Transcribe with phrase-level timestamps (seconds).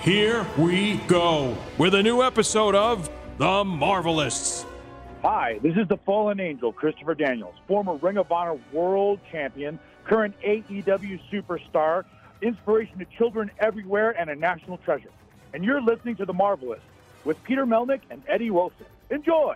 [0.00, 3.08] Here we go with a new episode of
[3.38, 4.64] The Marvelists.
[5.22, 10.34] Hi, this is the fallen angel, Christopher Daniels, former Ring of Honor world champion, current
[10.42, 12.04] AEW superstar,
[12.40, 15.10] inspiration to children everywhere, and a national treasure.
[15.54, 16.80] And you're listening to The Marvelous
[17.24, 18.86] with Peter Melnick and Eddie Wilson.
[19.10, 19.54] Enjoy!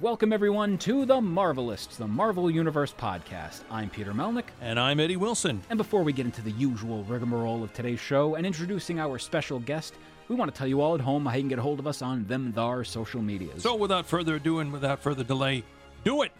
[0.00, 3.60] Welcome, everyone, to The Marvelists, the Marvel Universe podcast.
[3.70, 5.60] I'm Peter Melnick, And I'm Eddie Wilson.
[5.68, 9.58] and before we get into the usual rigmarole of today's show and introducing our special
[9.58, 9.94] guest,
[10.28, 11.86] we want to tell you all at home how you can get a hold of
[11.86, 13.62] us on them thar social medias.
[13.62, 15.64] So, without further ado and without further delay,
[16.02, 16.32] do it.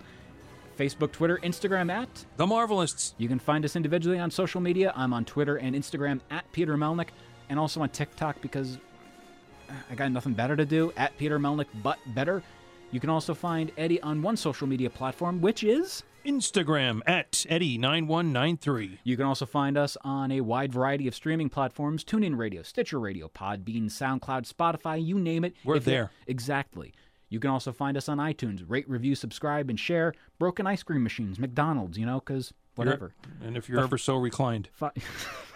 [0.78, 2.08] Facebook, Twitter, Instagram at.
[2.38, 3.12] The Marvelists.
[3.18, 4.94] You can find us individually on social media.
[4.96, 7.08] I'm on Twitter and Instagram at Peter Melnick,
[7.50, 8.78] and also on TikTok because
[9.90, 12.42] I got nothing better to do at Peter Melnick, but better.
[12.92, 16.02] You can also find Eddie on one social media platform, which is.
[16.26, 18.98] Instagram at Eddie9193.
[19.04, 22.98] You can also find us on a wide variety of streaming platforms TuneIn Radio, Stitcher
[23.00, 25.54] Radio, Podbean, SoundCloud, Spotify, you name it.
[25.64, 26.10] We're If there.
[26.26, 26.92] Exactly.
[27.30, 28.64] You can also find us on iTunes.
[28.66, 30.12] Rate, review, subscribe, and share.
[30.38, 33.14] Broken ice cream machines, McDonald's, you know, because whatever.
[33.42, 34.90] And if you're ever so reclined, Fi-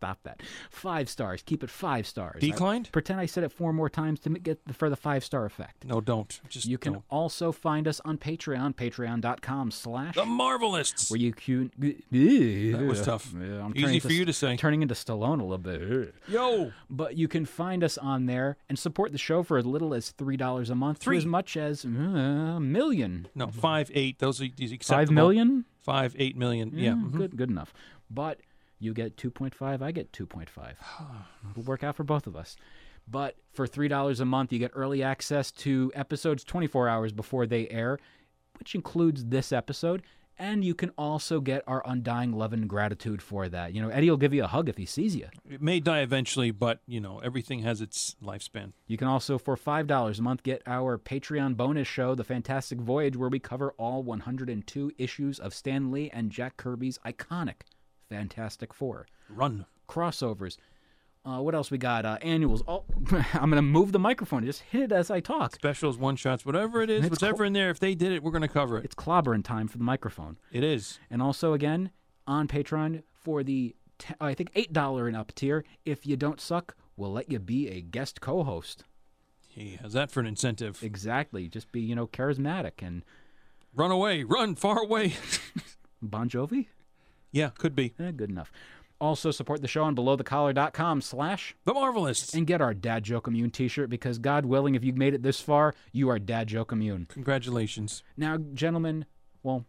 [0.00, 0.42] Stop that.
[0.70, 1.42] Five stars.
[1.44, 2.40] Keep it five stars.
[2.40, 2.86] Declined?
[2.86, 5.44] I- pretend I said it four more times to get the, for the five star
[5.44, 5.84] effect.
[5.84, 6.40] no, don't.
[6.48, 7.04] Just You can don't.
[7.10, 11.10] also find us on Patreon, patreon.com slash The Marvelists.
[11.10, 11.70] where you can.
[11.78, 13.34] That was tough.
[13.40, 14.56] Yeah, I'm Easy for into- you to say.
[14.56, 16.14] Turning into Stallone a little bit.
[16.28, 16.72] Yo.
[16.88, 20.10] But you can find us on there and support the show for as little as
[20.12, 21.18] three dollars a month, Three.
[21.18, 23.28] as much as uh, a million.
[23.34, 24.18] No, five, eight.
[24.18, 25.06] Those are these acceptable.
[25.08, 25.64] Five million?
[25.82, 26.72] Five, eight million.
[26.74, 26.92] Yeah.
[26.92, 27.12] mhm.
[27.12, 27.74] good, good enough.
[28.10, 28.40] But
[28.80, 30.78] you get two point five, I get two point five.
[31.50, 32.56] It'll work out for both of us.
[33.06, 37.12] But for three dollars a month, you get early access to episodes twenty four hours
[37.12, 37.98] before they air,
[38.58, 40.02] which includes this episode.
[40.38, 43.74] And you can also get our undying love and gratitude for that.
[43.74, 45.26] You know, Eddie will give you a hug if he sees you.
[45.46, 48.72] It may die eventually, but, you know, everything has its lifespan.
[48.86, 53.18] You can also, for $5 a month, get our Patreon bonus show, The Fantastic Voyage,
[53.18, 57.64] where we cover all 102 issues of Stan Lee and Jack Kirby's iconic
[58.10, 59.06] Fantastic Four.
[59.30, 59.64] Run.
[59.88, 60.56] Crossovers.
[61.24, 62.04] Uh, what else we got?
[62.04, 62.62] Uh, annuals.
[62.66, 62.84] Oh,
[63.34, 64.44] I'm going to move the microphone.
[64.44, 65.54] Just hit it as I talk.
[65.54, 67.70] Specials, one shots, whatever it is, It's whatever cl- in there.
[67.70, 68.84] If they did it, we're going to cover it.
[68.84, 70.38] It's clobbering time for the microphone.
[70.50, 70.98] It is.
[71.10, 71.90] And also, again,
[72.26, 76.74] on Patreon for the, te- I think, $8 and up tier, if you don't suck,
[76.96, 78.84] we'll let you be a guest co host.
[79.46, 80.82] He has that for an incentive.
[80.82, 81.48] Exactly.
[81.48, 83.02] Just be, you know, charismatic and
[83.74, 84.24] Run away.
[84.24, 85.14] Run far away.
[86.02, 86.66] Bon Jovi?
[87.32, 87.94] Yeah, could be.
[87.98, 88.52] Eh, good enough.
[89.00, 92.34] Also support the show on belowthecollar.com slash The Marvelists.
[92.34, 95.40] and get our Dad Joke Immune t-shirt because God willing, if you've made it this
[95.40, 97.06] far, you are Dad Joke Immune.
[97.08, 98.02] Congratulations.
[98.18, 99.06] Now, gentlemen,
[99.42, 99.64] well,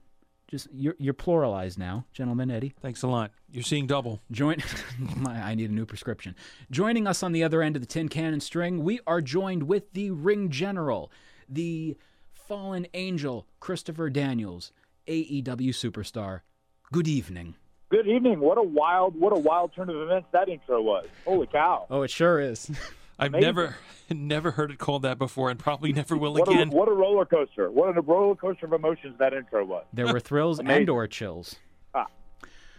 [0.49, 2.73] just you're, you're pluralized now, gentlemen, Eddie.
[2.81, 3.31] Thanks a lot.
[3.49, 4.19] You're seeing double.
[4.31, 4.61] Join.
[5.25, 6.35] I need a new prescription.
[6.69, 9.63] Joining us on the other end of the tin can and string, we are joined
[9.63, 11.09] with the Ring General,
[11.47, 11.95] the
[12.33, 14.73] fallen angel, Christopher Daniels,
[15.07, 16.41] AEW superstar.
[16.91, 17.55] Good evening.
[17.89, 18.39] Good evening.
[18.39, 21.07] What a wild, what a wild turn of events that intro was.
[21.25, 21.85] Holy cow.
[21.89, 22.69] Oh, it sure is.
[23.19, 23.41] I've Amazing.
[23.45, 23.75] never
[24.09, 26.69] never heard it called that before and probably never will What a, again.
[26.69, 27.69] what a roller coaster.
[27.71, 29.85] What a roller coaster of emotions that intro was.
[29.93, 31.55] There were thrills and or chills.
[31.93, 32.07] Ah.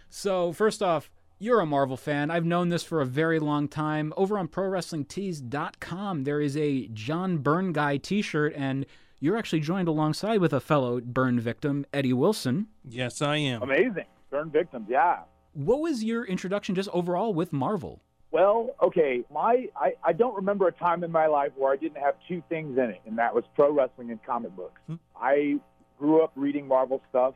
[0.09, 1.09] So first off,
[1.39, 2.29] you're a Marvel fan.
[2.29, 4.13] I've known this for a very long time.
[4.15, 8.85] Over on ProWrestlingTees.com, there is a John Byrne Guy T-shirt, and
[9.23, 12.67] you're actually joined alongside with a fellow burn victim, Eddie Wilson.
[12.83, 13.61] Yes, I am.
[13.61, 14.05] Amazing.
[14.29, 15.19] Burn victims, yeah.
[15.53, 18.01] What was your introduction just overall with Marvel?
[18.31, 22.01] Well, okay, my I, I don't remember a time in my life where I didn't
[22.01, 24.81] have two things in it, and that was pro wrestling and comic books.
[25.15, 25.59] I
[25.97, 27.35] grew up reading Marvel stuff.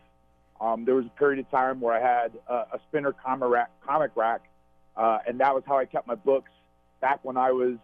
[0.59, 3.69] Um, there was a period of time where I had a, a spinner comic rack,
[3.85, 4.41] comic rack
[4.97, 6.49] uh, and that was how I kept my books
[6.99, 7.75] back when I was.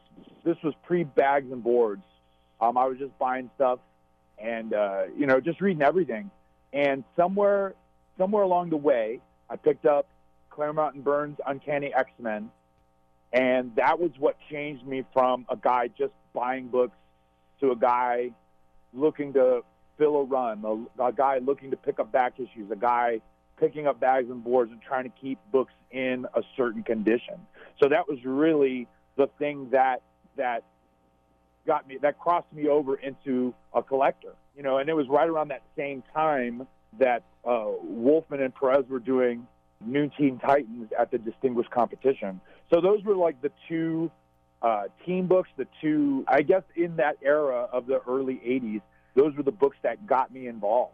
[0.43, 2.01] This was pre bags and boards.
[2.59, 3.79] Um, I was just buying stuff
[4.37, 6.31] and uh, you know just reading everything.
[6.71, 7.73] And somewhere
[8.17, 9.19] somewhere along the way,
[9.49, 10.07] I picked up
[10.49, 12.49] Claremont and Byrne's Uncanny X Men,
[13.31, 16.97] and that was what changed me from a guy just buying books
[17.59, 18.31] to a guy
[18.93, 19.61] looking to
[19.97, 23.21] fill a run, a, a guy looking to pick up back issues, a guy
[23.57, 27.35] picking up bags and boards and trying to keep books in a certain condition.
[27.81, 30.01] So that was really the thing that
[30.35, 30.63] that
[31.65, 34.33] got me that crossed me over into a collector.
[34.55, 36.67] You know, and it was right around that same time
[36.99, 39.47] that uh, Wolfman and Perez were doing
[39.81, 42.39] New Teen Titans at the Distinguished Competition.
[42.71, 44.11] So those were like the two
[44.61, 48.81] uh, team books, the two, I guess, in that era of the early '80s.
[49.15, 50.93] Those were the books that got me involved.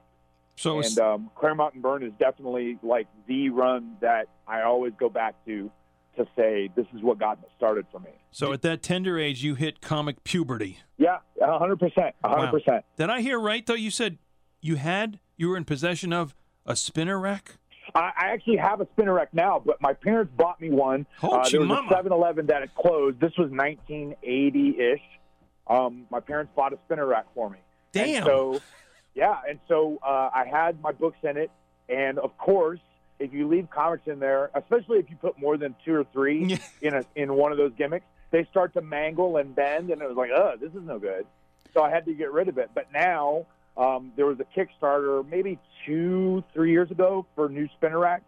[0.56, 5.08] So, and um, Claremont and Byrne is definitely like the run that I always go
[5.08, 5.72] back to
[6.18, 8.10] to say this is what got started for me.
[8.32, 10.80] So at that tender age, you hit comic puberty.
[10.98, 12.86] Yeah, hundred percent, hundred percent.
[12.98, 13.74] Did I hear right though?
[13.74, 14.18] You said
[14.62, 16.36] you had you were in possession of
[16.66, 17.58] a spinner rack.
[17.96, 21.08] I, I actually have a spinner rack now, but my parents bought me one.
[21.24, 21.90] Uh, there was mama.
[21.90, 23.20] a 7-Eleven that had closed.
[23.20, 25.02] This was 1980-ish.
[25.68, 27.58] Um, my parents bought a spinner rack for me.
[27.92, 28.18] Damn.
[28.18, 28.60] And so,
[29.16, 31.52] yeah, and so uh, I had my books in it,
[31.88, 32.80] and of course,
[33.20, 36.58] if you leave comics in there, especially if you put more than two or three
[36.82, 40.08] in a in one of those gimmicks, they start to mangle and bend, and it
[40.08, 41.26] was like, oh, this is no good.
[41.74, 42.72] So I had to get rid of it.
[42.74, 43.46] But now
[43.78, 48.26] um, there was a Kickstarter maybe two, three years ago for new spinner racks,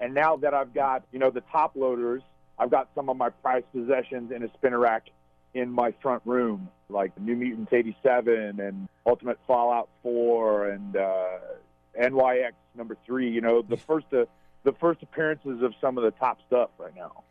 [0.00, 2.22] and now that I've got you know the top loaders,
[2.58, 5.08] I've got some of my prized possessions in a spinner rack
[5.52, 11.26] in my front room, like New Mutants '87 and Ultimate Fallout 4 and uh,
[11.98, 13.30] NYX number three.
[13.30, 14.24] You know, the first uh,
[14.64, 17.24] the first appearances of some of the top stuff right now.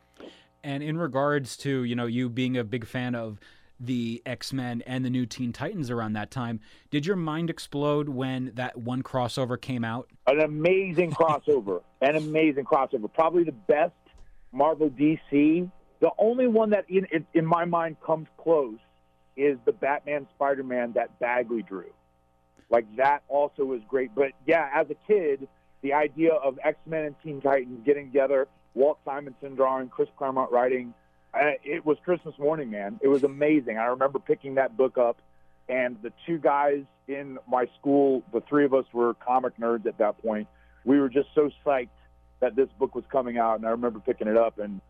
[0.64, 3.40] And in regards to you know you being a big fan of
[3.80, 6.60] the X Men and the new Teen Titans around that time,
[6.90, 10.10] did your mind explode when that one crossover came out?
[10.28, 13.12] An amazing crossover, an amazing crossover.
[13.12, 13.94] Probably the best
[14.52, 15.70] Marvel DC.
[16.02, 18.80] The only one that in in, in my mind comes close
[19.38, 21.86] is the Batman Spider Man that Bagley drew.
[22.69, 24.13] Like that also was great.
[24.13, 25.48] But yeah, as a kid,
[25.81, 30.51] the idea of X Men and Teen Titans getting together, Walt Simonson drawing, Chris Claremont
[30.51, 30.94] writing,
[31.63, 33.00] it was Christmas morning, man.
[33.01, 33.77] It was amazing.
[33.77, 35.21] I remember picking that book up,
[35.68, 39.98] and the two guys in my school, the three of us were comic nerds at
[40.00, 40.48] that point.
[40.86, 41.89] We were just so psyched
[42.39, 44.81] that this book was coming out, and I remember picking it up and.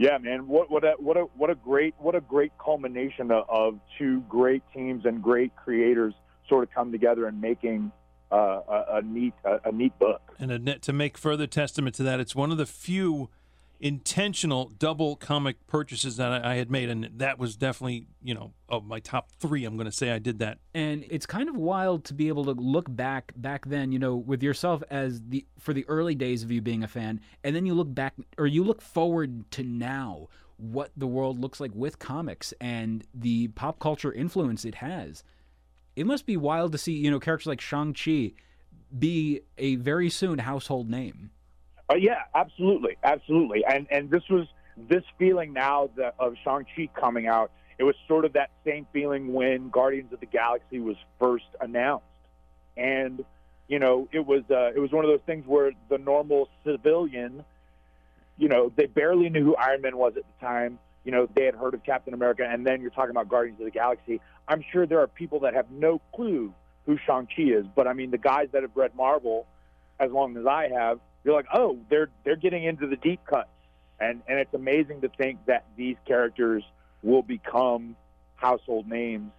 [0.00, 0.46] Yeah, man.
[0.46, 4.62] What what a what a what a great what a great culmination of two great
[4.72, 6.14] teams and great creators
[6.48, 7.92] sort of come together and making
[8.30, 10.20] uh, a, a neat a, a neat book.
[10.38, 13.30] And a net, to make further testament to that, it's one of the few
[13.80, 18.52] intentional double comic purchases that I, I had made, and that was definitely you know
[18.68, 19.64] of my top three.
[19.64, 20.58] I'm going to say I did that.
[20.74, 24.16] And it's kind of wild to be able to look back back then, you know,
[24.16, 27.66] with yourself as the for the early days of you being a fan, and then
[27.66, 30.28] you look back or you look forward to now
[30.58, 35.22] what the world looks like with comics and the pop culture influence it has.
[35.98, 38.32] It must be wild to see, you know, characters like Shang-Chi
[38.96, 41.30] be a very soon household name.
[41.90, 43.64] Uh, yeah, absolutely, absolutely.
[43.64, 44.46] And and this was
[44.76, 47.50] this feeling now that of Shang Chi coming out.
[47.78, 52.04] It was sort of that same feeling when Guardians of the Galaxy was first announced,
[52.76, 53.24] and
[53.66, 57.44] you know it was uh, it was one of those things where the normal civilian,
[58.36, 60.78] you know, they barely knew who Iron Man was at the time.
[61.04, 63.64] You know, they had heard of Captain America, and then you're talking about Guardians of
[63.64, 64.20] the Galaxy.
[64.48, 66.52] I'm sure there are people that have no clue
[66.86, 69.46] who Shang Chi is, but I mean, the guys that have read Marvel
[70.00, 73.50] as long as I have you're like, oh, they're they're getting into the deep cuts,
[74.00, 76.64] and and it's amazing to think that these characters
[77.02, 77.96] will become
[78.36, 79.30] household names,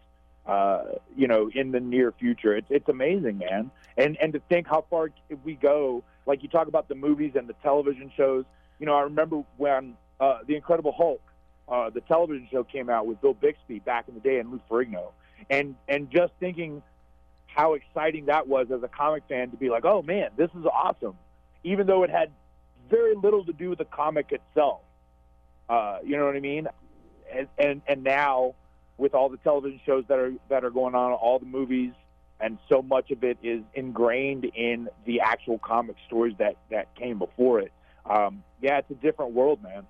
[0.45, 0.84] uh,
[1.15, 2.55] you know, in the near future.
[2.55, 5.10] It's it's amazing, man, and and to think how far
[5.43, 6.03] we go.
[6.25, 8.45] Like you talk about the movies and the television shows.
[8.77, 11.22] You know, I remember when uh, the Incredible Hulk,
[11.69, 14.59] uh, the television show came out with Bill Bixby back in the day and Lou
[14.69, 15.11] Ferrigno,
[15.49, 16.81] and and just thinking
[17.45, 20.65] how exciting that was as a comic fan to be like, oh man, this is
[20.65, 21.15] awesome
[21.63, 22.31] even though it had
[22.89, 24.81] very little to do with the comic itself.
[25.67, 26.67] Uh, you know what I mean?
[27.31, 28.55] And, and and now
[28.97, 31.91] with all the television shows that are that are going on, all the movies,
[32.39, 37.19] and so much of it is ingrained in the actual comic stories that that came
[37.19, 37.71] before it.
[38.05, 39.85] Um, yeah, it's a different world, man.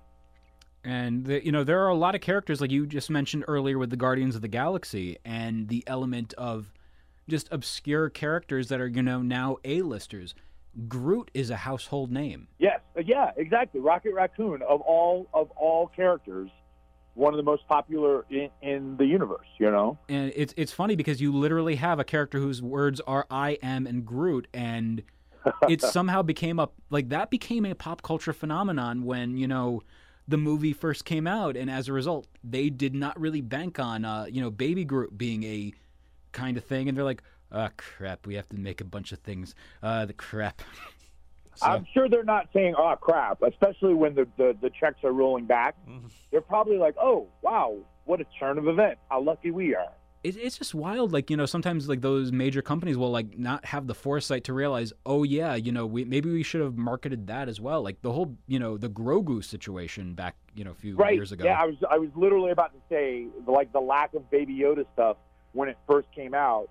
[0.84, 3.78] And the, you know there are a lot of characters like you just mentioned earlier
[3.78, 6.72] with the Guardians of the Galaxy, and the element of
[7.28, 10.34] just obscure characters that are you know now A-listers.
[10.88, 12.46] Groot is a household name.
[12.58, 13.80] Yes, uh, yeah, exactly.
[13.80, 16.48] Rocket Raccoon of all of all characters,
[17.14, 19.46] one of the most popular in, in the universe.
[19.58, 23.26] You know, and it's it's funny because you literally have a character whose words are
[23.30, 25.02] "I am" and Groot, and
[25.68, 29.82] it somehow became a like that became a pop culture phenomenon when you know
[30.30, 34.04] the movie first came out, and as a result, they did not really bank on
[34.04, 35.72] uh, you know Baby Groot being a
[36.32, 37.22] kind of thing, and they're like,
[37.52, 39.54] oh crap, we have to make a bunch of things.
[39.82, 40.62] Uh, the crap.
[41.56, 45.12] So I'm sure they're not saying, "Oh crap," especially when the, the, the checks are
[45.12, 45.76] rolling back.
[46.30, 49.00] They're probably like, "Oh wow, what a turn of events!
[49.10, 49.92] How lucky we are."
[50.22, 51.12] It, it's just wild.
[51.12, 54.52] Like you know, sometimes like those major companies will like not have the foresight to
[54.52, 57.82] realize, oh yeah, you know, we maybe we should have marketed that as well.
[57.82, 61.14] Like the whole you know the Grogu situation back you know a few right.
[61.14, 61.44] years ago.
[61.44, 64.84] Yeah, I was I was literally about to say like the lack of Baby Yoda
[64.92, 65.16] stuff
[65.52, 66.68] when it first came out,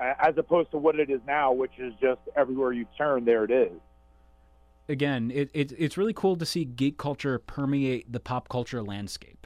[0.00, 3.50] as opposed to what it is now, which is just everywhere you turn, there it
[3.50, 3.72] is.
[4.88, 9.45] Again, it, it it's really cool to see geek culture permeate the pop culture landscape.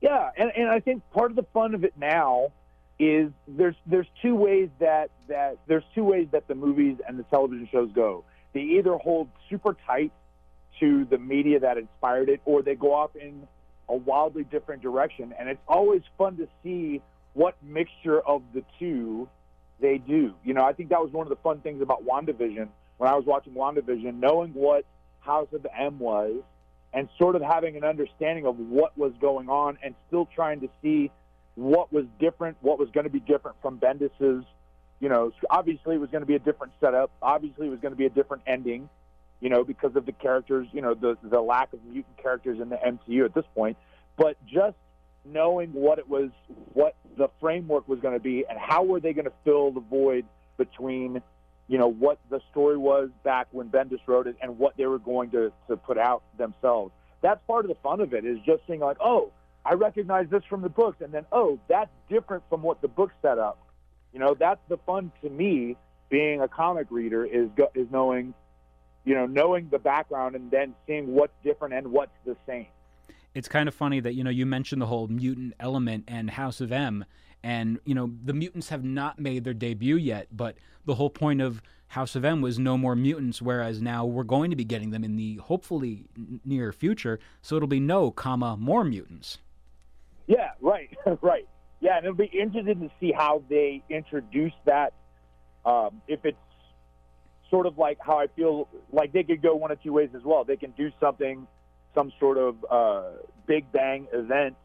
[0.00, 2.52] Yeah, and, and I think part of the fun of it now
[2.98, 7.24] is there's there's two ways that that there's two ways that the movies and the
[7.24, 8.24] television shows go.
[8.52, 10.12] They either hold super tight
[10.80, 13.46] to the media that inspired it, or they go off in
[13.88, 15.34] a wildly different direction.
[15.38, 19.28] And it's always fun to see what mixture of the two
[19.80, 20.34] they do.
[20.44, 23.14] You know, I think that was one of the fun things about WandaVision when I
[23.14, 24.84] was watching WandaVision, knowing what
[25.20, 26.42] House of M was
[26.94, 30.68] and sort of having an understanding of what was going on and still trying to
[30.80, 31.10] see
[31.56, 34.44] what was different, what was going to be different from Bendis's.
[35.00, 37.10] You know, obviously it was going to be a different setup.
[37.20, 38.88] Obviously it was going to be a different ending.
[39.40, 40.68] You know, because of the characters.
[40.72, 43.76] You know, the the lack of mutant characters in the MCU at this point.
[44.16, 44.76] But just
[45.24, 46.30] knowing what it was,
[46.72, 49.80] what the framework was going to be, and how were they going to fill the
[49.80, 50.24] void
[50.56, 51.20] between
[51.68, 54.98] you know what the story was back when Bendis wrote it and what they were
[54.98, 56.92] going to to put out themselves.
[57.22, 59.32] That's part of the fun of it is just seeing like, oh,
[59.64, 63.10] I recognize this from the books, and then oh, that's different from what the book
[63.22, 63.58] set up.
[64.12, 65.76] You know, that's the fun to me
[66.10, 68.34] being a comic reader is is knowing,
[69.04, 72.66] you know, knowing the background and then seeing what's different and what's the same.
[73.34, 76.60] It's kind of funny that you know you mentioned the whole mutant element and House
[76.60, 77.04] of M,
[77.44, 81.42] and you know the mutants have not made their debut yet, but the whole point
[81.42, 84.90] of House of M was no more mutants, whereas now we're going to be getting
[84.90, 86.06] them in the hopefully
[86.44, 87.20] near future.
[87.42, 89.38] So it'll be no comma more mutants.
[90.26, 91.46] Yeah, right, right.
[91.80, 94.94] Yeah, and it'll be interesting to see how they introduce that.
[95.66, 96.38] Um, if it's
[97.50, 100.22] sort of like how I feel like they could go one of two ways as
[100.24, 100.44] well.
[100.44, 101.46] They can do something,
[101.94, 104.56] some sort of uh, Big Bang event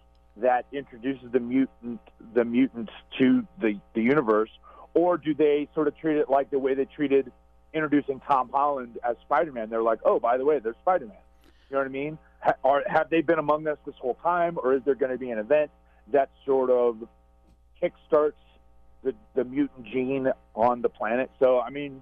[0.41, 2.00] that introduces the mutant,
[2.34, 4.50] the mutants to the the universe,
[4.93, 7.31] or do they sort of treat it like the way they treated
[7.74, 9.69] introducing Tom Holland as Spider-Man?
[9.69, 11.17] They're like, oh, by the way, there's Spider-Man.
[11.69, 12.17] You know what I mean?
[12.41, 15.17] Ha- Are, have they been among us this whole time, or is there going to
[15.17, 15.72] be an event
[16.12, 16.98] that sort of
[17.81, 18.34] kickstarts
[19.03, 21.29] the, the mutant gene on the planet?
[21.39, 22.01] So, I mean,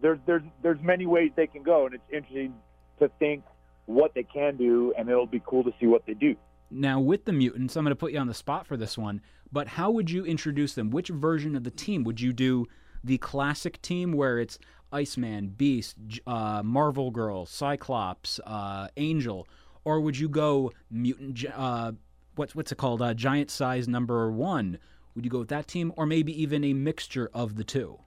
[0.00, 2.54] there's there's there's many ways they can go, and it's interesting
[3.00, 3.44] to think
[3.86, 6.36] what they can do, and it'll be cool to see what they do.
[6.70, 9.20] Now, with the mutants, I'm going to put you on the spot for this one,
[9.52, 10.90] but how would you introduce them?
[10.90, 12.04] Which version of the team?
[12.04, 12.66] Would you do
[13.02, 14.58] the classic team where it's
[14.92, 15.96] Iceman, Beast,
[16.26, 19.48] uh, Marvel Girl, Cyclops, uh, Angel,
[19.84, 21.34] or would you go mutant?
[21.34, 21.92] gi- Uh,
[22.36, 23.00] what's what's it called?
[23.02, 24.78] Uh, giant size number one.
[25.14, 27.98] Would you go with that team, or maybe even a mixture of the two?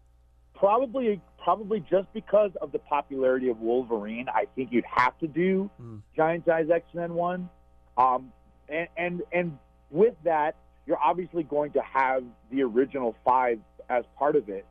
[0.53, 5.69] Probably, probably just because of the popularity of Wolverine, I think you'd have to do
[6.15, 7.49] Giant Size X Men one.
[7.97, 8.31] Um,
[8.69, 9.57] and, and and
[9.89, 10.55] with that,
[10.85, 14.65] you're obviously going to have the original five as part of it,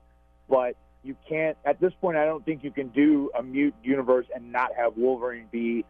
[0.48, 2.16] but you can't at this point.
[2.16, 5.84] I don't think you can do a mute universe and not have Wolverine be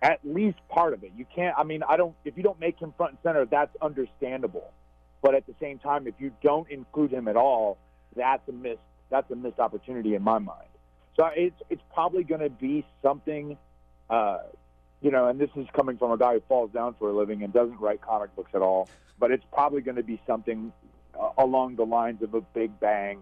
[0.00, 1.12] at least part of it.
[1.16, 1.54] You can't.
[1.58, 2.14] I mean, I don't.
[2.24, 4.70] If you don't make him front and center, that's understandable.
[5.22, 7.78] But at the same time, if you don't include him at all,
[8.14, 8.78] that's a missed.
[9.10, 10.68] That's a missed opportunity in my mind.
[11.16, 13.56] So it's it's probably going to be something,
[14.08, 14.38] uh,
[15.00, 15.28] you know.
[15.28, 17.80] And this is coming from a guy who falls down for a living and doesn't
[17.80, 18.88] write comic books at all.
[19.18, 20.72] But it's probably going to be something
[21.18, 23.20] uh, along the lines of a Big Bang,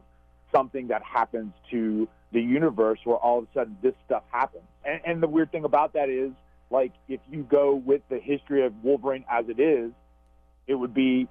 [0.52, 4.64] something that happens to the universe where all of a sudden this stuff happens.
[4.84, 6.32] And, and the weird thing about that is,
[6.70, 9.92] like, if you go with the history of Wolverine as it is,
[10.66, 11.28] it would be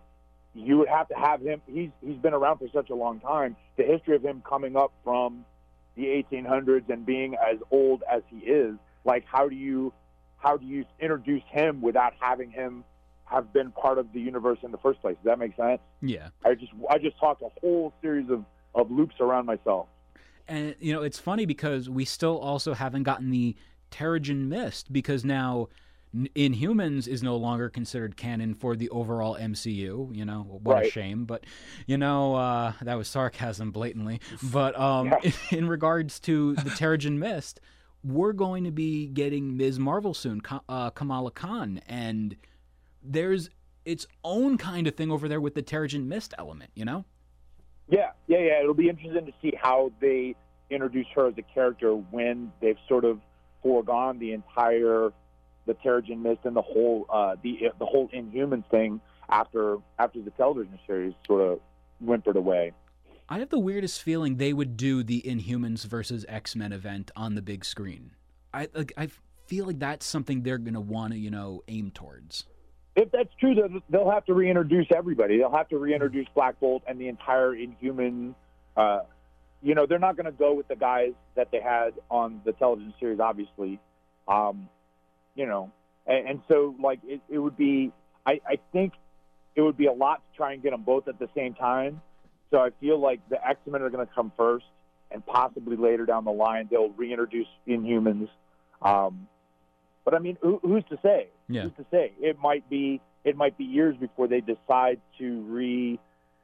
[0.56, 1.62] you would have to have him.
[1.68, 3.56] He's he's been around for such a long time.
[3.78, 5.46] The history of him coming up from
[5.96, 9.94] the 1800s and being as old as he is, like how do you
[10.38, 12.84] how do you introduce him without having him
[13.26, 15.16] have been part of the universe in the first place?
[15.16, 15.80] Does that make sense?
[16.02, 16.30] Yeah.
[16.46, 19.88] I just I just talked a whole series of of loops around myself.
[20.48, 23.56] And you know, it's funny because we still also haven't gotten the
[23.92, 25.70] Terrigen Mist because now
[26.14, 30.16] Inhumans is no longer considered canon for the overall MCU.
[30.16, 31.26] You know, what a shame.
[31.26, 31.46] But
[31.88, 34.22] you know, uh, that was sarcasm blatantly.
[34.44, 35.32] But um, Yeah.
[35.52, 37.60] in regards to the Terrigen Mist,
[38.06, 39.80] we're going to be getting Ms.
[39.80, 42.36] Marvel soon, uh, Kamala Khan, and
[43.02, 43.50] there's
[43.84, 46.72] its own kind of thing over there with the Terrigen Mist element.
[46.76, 47.06] You know.
[47.90, 48.62] Yeah, yeah, yeah.
[48.62, 50.36] It'll be interesting to see how they
[50.70, 53.20] introduce her as a character when they've sort of
[53.62, 55.12] foregone the entire
[55.66, 60.32] the Terrigen Mist and the whole uh, the the whole Inhumans thing after after the
[60.32, 61.60] television series sort of
[62.00, 62.72] whimpered away.
[63.28, 67.36] I have the weirdest feeling they would do the Inhumans versus X Men event on
[67.36, 68.12] the big screen.
[68.54, 69.10] I like I
[69.48, 72.46] feel like that's something they're gonna want to you know aim towards.
[72.96, 75.38] If that's true, then they'll have to reintroduce everybody.
[75.38, 78.36] They'll have to reintroduce Black Bolt and the entire Inhuman.
[78.78, 79.00] Uh,
[79.62, 82.54] you know, they're not going to go with the guys that they had on the
[82.54, 83.82] television series, obviously.
[84.30, 84.70] Um,
[85.36, 85.72] you know,
[86.08, 87.92] and, and so like it, it would be.
[88.26, 88.94] I, I think
[89.56, 92.02] it would be a lot to try and get them both at the same time.
[92.52, 94.66] So I feel like the X Men are going to come first,
[95.12, 98.30] and possibly later down the line they'll reintroduce Inhumans.
[98.82, 99.28] Um,
[100.04, 101.28] but I mean, who, who's to say?
[101.50, 101.64] Yeah.
[101.64, 102.14] Who's to say?
[102.20, 106.00] It might be it might be years before they decide to re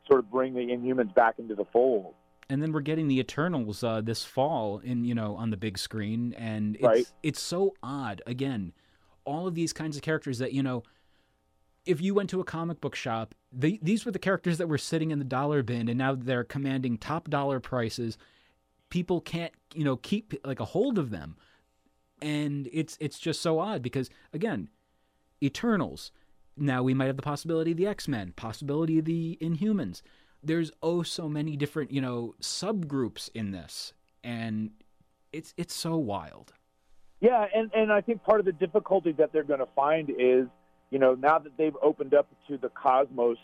[0.08, 2.14] sort of bring the Inhumans back into the fold.
[2.50, 5.78] And then we're getting the Eternals uh, this fall in you know on the big
[5.78, 7.12] screen, and it's Right.
[7.24, 8.22] it's so odd.
[8.26, 8.74] Again,
[9.24, 10.82] all of these kinds of characters that you know,
[11.86, 14.78] if you went to a comic book shop, the, these were the characters that were
[14.78, 18.18] sitting in the dollar bin, and now they're commanding top dollar prices.
[18.90, 21.38] People can't you know keep like a hold of them,
[22.22, 24.70] and it's it's just so odd because again,
[25.42, 26.12] Eternals.
[26.58, 30.02] Now we might have the possibility of the X Men, possibility of the Inhumans.
[30.44, 34.72] There's oh so many different you know subgroups in this, and
[35.32, 36.54] it's it's so wild.
[37.22, 40.48] Yeah, and, and I think part of the difficulty that they're going to find is,
[40.92, 43.38] you know, now that they've opened up to the cosmos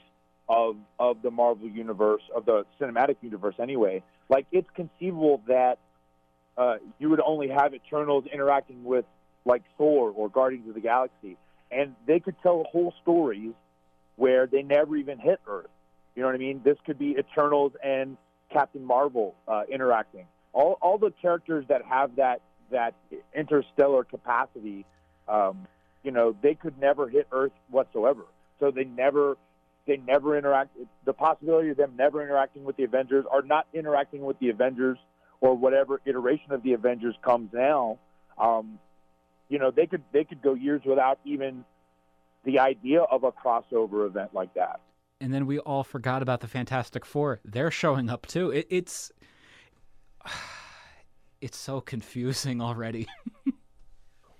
[0.47, 5.79] of of the Marvel universe, of the cinematic universe anyway, like it's conceivable that
[6.57, 9.05] uh, you would only have Eternals interacting with
[9.45, 11.37] like Thor or Guardians of the Galaxy,
[11.71, 13.53] and they could tell whole stories
[14.17, 15.67] where they never even hit Earth.
[16.15, 16.61] You know what I mean?
[16.63, 18.17] This could be Eternals and
[18.51, 20.25] Captain Marvel uh, interacting.
[20.51, 22.93] All all the characters that have that that
[23.33, 24.85] interstellar capacity,
[25.27, 25.67] um,
[26.07, 28.21] you know, they could never hit Earth whatsoever.
[28.61, 29.35] So they never
[29.85, 30.69] they never interact.
[31.03, 34.97] The possibility of them never interacting with the Avengers or not interacting with the Avengers
[35.41, 37.99] or whatever iteration of the Avengers comes now,
[38.37, 38.79] um,
[39.49, 41.65] you know, they could they could go years without even
[42.45, 44.79] the idea of a crossover event like that.
[45.19, 47.41] And then we all forgot about the Fantastic Four.
[47.43, 48.51] They're showing up too.
[48.51, 49.11] It, it's
[51.41, 53.07] it's so confusing already.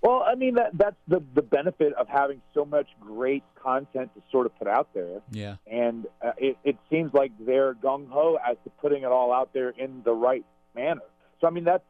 [0.00, 4.22] Well, I mean that that's the the benefit of having so much great content to
[4.30, 5.20] sort of put out there.
[5.30, 5.56] yeah.
[5.66, 9.52] and uh, it, it seems like they're gung ho as to putting it all out
[9.52, 11.02] there in the right manner.
[11.40, 11.84] So I mean that's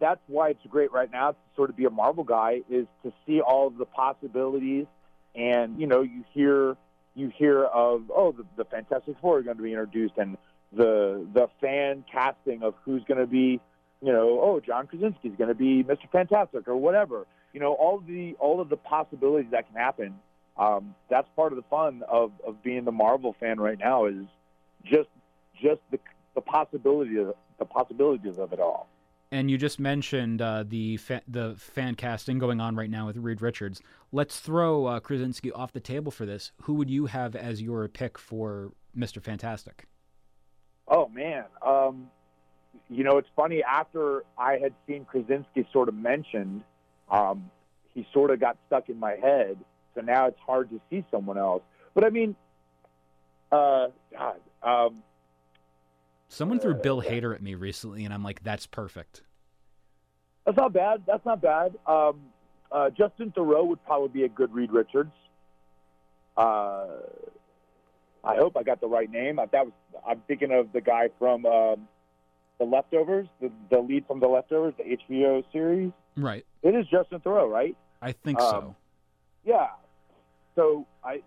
[0.00, 3.12] that's why it's great right now to sort of be a Marvel guy is to
[3.24, 4.86] see all of the possibilities,
[5.36, 6.76] and you know you hear
[7.14, 10.36] you hear of oh the, the Fantastic Four are going to be introduced and
[10.72, 13.60] the the fan casting of who's going to be
[14.00, 16.10] you know oh John Krasinski's going to be Mr.
[16.10, 20.14] Fantastic or whatever you know all of the all of the possibilities that can happen
[20.56, 24.24] um, that's part of the fun of, of being the Marvel fan right now is
[24.84, 25.08] just
[25.54, 25.98] just the
[26.34, 28.88] the possibility of the possibilities of it all.
[29.30, 33.16] And you just mentioned uh, the fa- the fan casting going on right now with
[33.16, 33.80] Reed Richards.
[34.10, 36.52] Let's throw uh, Krasinski off the table for this.
[36.62, 39.86] Who would you have as your pick for Mister Fantastic?
[40.86, 42.10] Oh man, um,
[42.90, 43.62] you know it's funny.
[43.62, 46.62] After I had seen Krasinski sort of mentioned,
[47.12, 47.50] um,
[47.94, 49.56] he sort of got stuck in my head.
[49.94, 51.62] So now it's hard to see someone else.
[51.94, 52.34] But I mean,
[53.52, 55.02] uh, God, um,
[56.28, 59.22] Someone threw Bill Hader at me recently, and I'm like, that's perfect.
[60.46, 61.02] That's not bad.
[61.06, 61.74] That's not bad.
[61.86, 62.20] Um,
[62.72, 65.12] uh, Justin Theroux would probably be a good Reed Richards.
[66.34, 66.86] Uh,
[68.24, 69.38] I hope I got the right name.
[69.38, 69.74] Uh, That was
[70.06, 71.86] I'm thinking of the guy from um,
[72.58, 75.92] the Leftovers, the, the lead from the Leftovers, the HBO series.
[76.16, 76.44] Right.
[76.62, 77.76] It is Justin Theroux, right?
[78.00, 78.76] I think Um, so.
[79.44, 79.68] Yeah.
[80.54, 81.22] So I,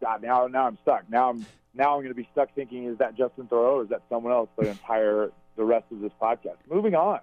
[0.00, 1.08] God, now now I'm stuck.
[1.10, 3.88] Now I'm now I'm going to be stuck thinking: is that Justin Theroux or is
[3.90, 4.48] that someone else?
[4.58, 6.56] The entire the rest of this podcast.
[6.70, 7.20] Moving on.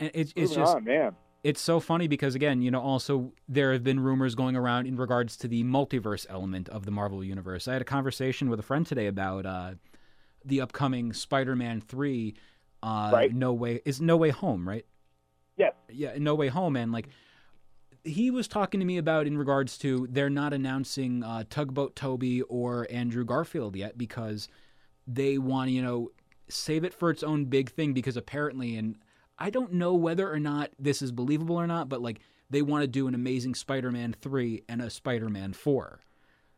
[0.00, 1.14] And it's it's just on, man.
[1.42, 4.96] it's so funny because again, you know, also there have been rumors going around in
[4.96, 7.68] regards to the multiverse element of the Marvel universe.
[7.68, 9.72] I had a conversation with a friend today about uh,
[10.44, 12.34] the upcoming Spider-Man three.
[12.82, 13.32] Uh, Right.
[13.32, 14.84] No way is No Way Home, right?
[15.94, 17.08] Yeah, No Way Home, and like
[18.04, 22.42] he was talking to me about in regards to they're not announcing uh, Tugboat Tobey
[22.42, 24.48] or Andrew Garfield yet because
[25.06, 26.10] they want to, you know,
[26.48, 28.96] save it for its own big thing because apparently, and
[29.38, 32.82] I don't know whether or not this is believable or not, but like they want
[32.82, 36.00] to do an amazing Spider Man 3 and a Spider Man 4,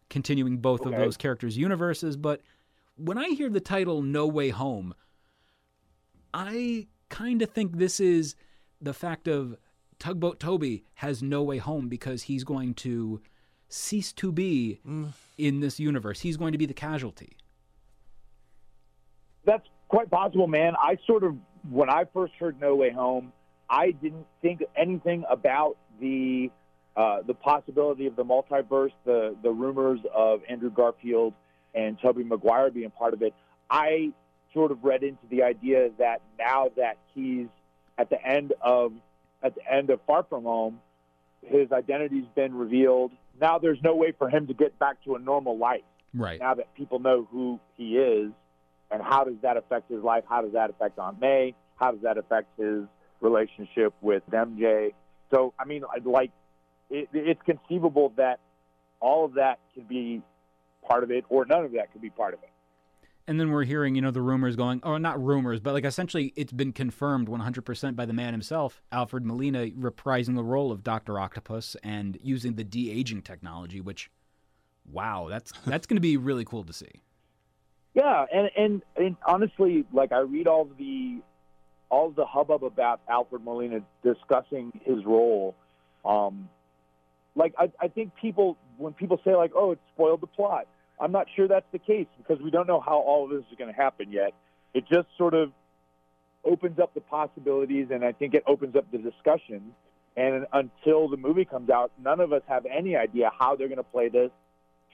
[0.09, 2.17] continuing both of those characters' universes.
[2.17, 2.41] But
[2.97, 4.95] when I hear the title No Way Home,
[6.33, 8.35] I kind of think this is
[8.81, 9.57] the fact of
[9.99, 13.21] Tugboat Tobey has no way home because he's going to
[13.69, 14.81] cease to be
[15.39, 16.21] in this universe.
[16.21, 17.37] He's going to be the casualty.
[19.45, 20.75] That's quite possible, man.
[20.81, 21.37] I sort of,
[21.71, 23.33] when I first heard No Way Home,
[23.69, 26.51] I didn't think anything about the
[26.97, 31.35] uh, the possibility of the multiverse, the the rumors of Andrew Garfield
[31.75, 33.35] and Tobey Maguire being part of it.
[33.69, 34.13] I
[34.53, 37.49] sort of read into the idea that now that he's
[37.99, 38.93] at the end of
[39.43, 40.81] at the end of Far From Home,
[41.43, 43.13] his identity's been revealed.
[43.41, 45.83] Now there's no way for him to get back to a normal life.
[46.15, 46.41] Right.
[46.41, 48.33] Now that people know who he is,
[48.91, 50.25] and how does that affect his life?
[50.29, 51.55] How does that affect Aunt May?
[51.77, 52.85] How does that affect his
[53.21, 54.95] relationship with MJ?
[55.33, 56.31] So, I mean, like
[56.91, 58.39] it, it's conceivable that
[59.01, 60.23] all of that could be
[60.89, 62.51] part of it, or none of that could be part of it.
[63.27, 66.33] And then we're hearing, you know, the rumors going, or not rumors, but like essentially
[66.37, 71.19] it's been confirmed 100% by the man himself, Alfred Molina, reprising the role of Dr.
[71.19, 74.11] Octopus and using the de aging technology, which,
[74.91, 77.01] wow, that's that's going to be really cool to see.
[77.95, 81.23] Yeah, and, and and honestly, like I read all the
[81.91, 85.55] all the hubbub about Alfred Molina discussing his role.
[86.05, 86.49] Um,
[87.37, 90.67] like I, I think people when people say like, "Oh, it spoiled the plot,"
[91.01, 93.59] I'm not sure that's the case because we don't know how all of this is
[93.59, 94.33] going to happen yet.
[94.73, 95.53] It just sort of
[96.45, 99.75] opens up the possibilities, and I think it opens up the discussion.
[100.17, 103.79] And until the movie comes out, none of us have any idea how they're going
[103.79, 104.31] to play this,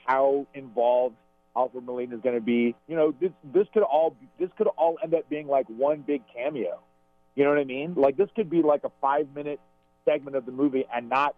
[0.05, 1.15] how involved
[1.55, 2.75] Alfred Molina is going to be.
[2.87, 6.23] You know, this this could all this could all end up being like one big
[6.33, 6.79] cameo.
[7.35, 7.93] You know what I mean?
[7.95, 9.59] Like this could be like a five minute
[10.05, 11.35] segment of the movie and not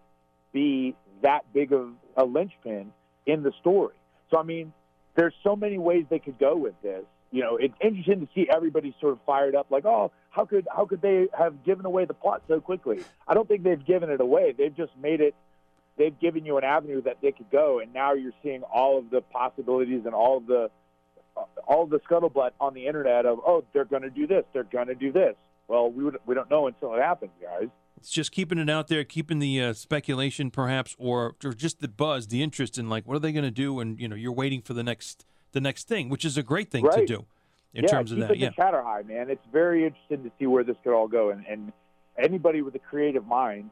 [0.52, 2.92] be that big of a linchpin
[3.26, 3.94] in the story.
[4.34, 4.72] So I mean,
[5.14, 7.04] there's so many ways they could go with this.
[7.30, 10.66] You know, it's interesting to see everybody sort of fired up, like, oh, how could
[10.74, 13.00] how could they have given away the plot so quickly?
[13.28, 14.52] I don't think they've given it away.
[14.56, 15.36] They've just made it.
[15.96, 19.10] They've given you an avenue that they could go, and now you're seeing all of
[19.10, 20.70] the possibilities and all of the
[21.66, 24.88] all the scuttlebutt on the internet of, oh, they're going to do this, they're going
[24.88, 25.34] to do this.
[25.66, 27.68] Well, we would, we don't know until it happens, guys.
[28.04, 31.88] It's just keeping it out there, keeping the uh, speculation, perhaps, or or just the
[31.88, 34.30] buzz, the interest in like what are they going to do, and you know you're
[34.30, 37.24] waiting for the next the next thing, which is a great thing to do
[37.72, 38.36] in yeah, terms of that.
[38.36, 39.30] Yeah, chatter high, man.
[39.30, 41.72] It's very interesting to see where this could all go, and, and
[42.18, 43.70] anybody with a creative mind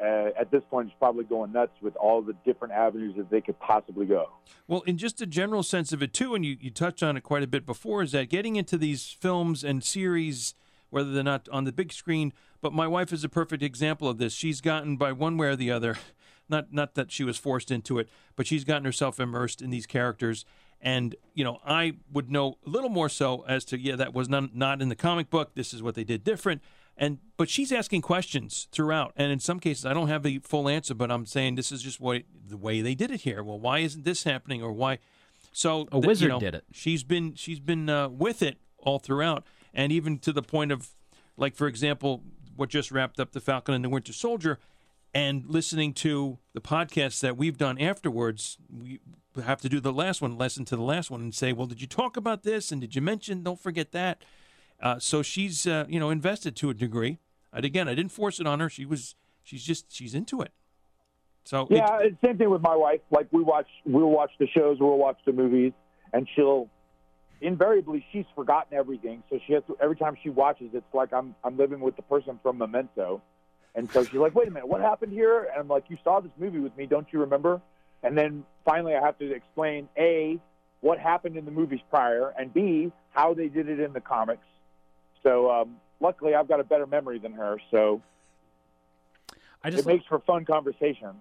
[0.00, 3.40] uh, at this point is probably going nuts with all the different avenues that they
[3.40, 4.28] could possibly go.
[4.68, 7.24] Well, in just a general sense of it too, and you, you touched on it
[7.24, 10.54] quite a bit before, is that getting into these films and series,
[10.90, 14.16] whether they're not on the big screen, but my wife is a perfect example of
[14.16, 14.32] this.
[14.32, 15.98] She's gotten by one way or the other,
[16.48, 19.84] not not that she was forced into it, but she's gotten herself immersed in these
[19.86, 20.46] characters.
[20.80, 24.28] And you know, I would know a little more so as to yeah, that was
[24.30, 25.54] not not in the comic book.
[25.54, 26.62] This is what they did different.
[26.96, 30.68] And but she's asking questions throughout, and in some cases I don't have the full
[30.68, 33.42] answer, but I'm saying this is just what the way they did it here.
[33.42, 34.98] Well, why isn't this happening, or why?
[35.52, 36.64] So A th- you wizard know, did it.
[36.72, 40.90] She's been she's been uh, with it all throughout, and even to the point of,
[41.36, 42.22] like for example,
[42.56, 44.58] what just wrapped up the Falcon and the Winter Soldier,
[45.14, 48.58] and listening to the podcasts that we've done afterwards.
[48.72, 49.00] We
[49.44, 51.80] have to do the last one, listen to the last one, and say, well, did
[51.80, 53.42] you talk about this, and did you mention?
[53.42, 54.24] Don't forget that.
[54.80, 57.18] Uh, so she's uh, you know invested to a degree.
[57.52, 58.68] And again, I didn't force it on her.
[58.68, 60.52] She was she's just she's into it.
[61.44, 63.00] So Yeah, it's same thing with my wife.
[63.10, 65.72] Like we watch, we'll watch the shows, we'll watch the movies,
[66.12, 66.68] and she'll
[67.42, 69.22] invariably she's forgotten everything.
[69.28, 72.02] So she has to, every time she watches, it's like I'm I'm living with the
[72.02, 73.20] person from Memento,
[73.74, 76.20] and so she's like, "Wait a minute, what happened here?" And I'm like, "You saw
[76.20, 77.60] this movie with me, don't you remember?"
[78.02, 80.38] And then finally, I have to explain a
[80.80, 84.46] what happened in the movies prior, and b how they did it in the comics.
[85.22, 88.00] So um, luckily, I've got a better memory than her, so
[89.62, 91.20] I just it makes for fun conversation.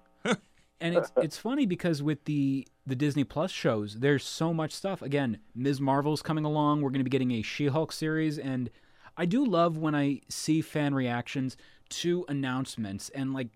[0.81, 4.73] And it's uh, it's funny because with the the Disney Plus shows, there's so much
[4.73, 5.01] stuff.
[5.01, 5.79] Again, Ms.
[5.79, 6.81] Marvel's coming along.
[6.81, 8.69] We're going to be getting a She-Hulk series, and
[9.15, 11.55] I do love when I see fan reactions
[11.89, 13.49] to announcements and like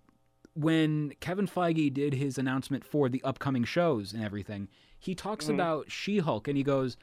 [0.54, 4.70] when Kevin Feige did his announcement for the upcoming shows and everything.
[5.00, 5.56] He talks mm-hmm.
[5.56, 6.98] about She-Hulk and he goes,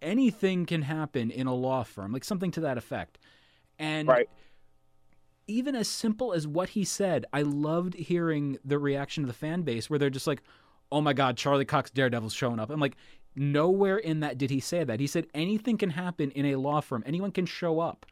[0.00, 3.18] anything can happen in a law firm, like something to that effect.
[3.78, 4.28] And Right.
[5.46, 9.62] Even as simple as what he said, I loved hearing the reaction of the fan
[9.62, 10.42] base where they're just like,
[10.90, 12.96] "Oh my God, Charlie Cox Daredevil's showing up." I'm like,
[13.36, 14.98] nowhere in that did he say that.
[14.98, 17.02] He said anything can happen in a law firm.
[17.06, 18.06] Anyone can show up.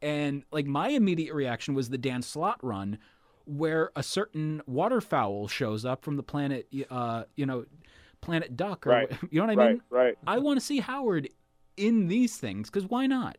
[0.00, 2.98] And like my immediate reaction was the Dan Slott run,
[3.44, 7.66] where a certain waterfowl shows up from the planet, uh, you know,
[8.20, 9.10] planet Duck, or Right.
[9.30, 9.82] you know what I right, mean?
[9.90, 10.18] right.
[10.26, 11.28] I want to see Howard
[11.76, 13.38] in these things because why not?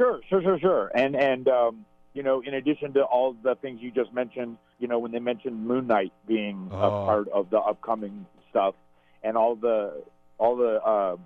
[0.00, 0.90] Sure, sure, sure, sure.
[0.94, 1.84] And and um,
[2.14, 5.18] you know, in addition to all the things you just mentioned, you know, when they
[5.18, 7.04] mentioned Moon Knight being a Oh.
[7.04, 8.74] part of the upcoming stuff,
[9.22, 10.02] and all the
[10.38, 11.16] all the uh,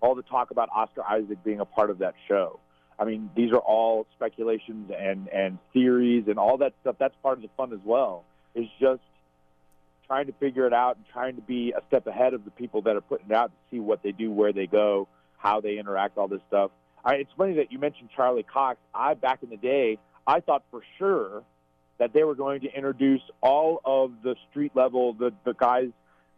[0.00, 2.60] all the talk about Oscar Isaac being a part of that show.
[2.98, 6.96] I mean, these are all speculations and and theories and all that stuff.
[6.98, 8.24] That's part of the fun as well.
[8.54, 9.02] Is just
[10.06, 12.80] trying to figure it out and trying to be a step ahead of the people
[12.82, 15.76] that are putting it out to see what they do, where they go, how they
[15.78, 16.70] interact, all this stuff.
[17.08, 18.78] I, it's funny that you mentioned Charlie Cox.
[18.94, 21.42] I back in the day, I thought for sure
[21.98, 25.88] that they were going to introduce all of the street level, the the guys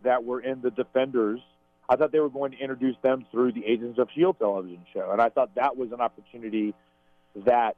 [0.05, 1.41] that were in the Defenders.
[1.89, 5.11] I thought they were going to introduce them through the Agents of Shield television show,
[5.11, 6.73] and I thought that was an opportunity
[7.35, 7.75] that,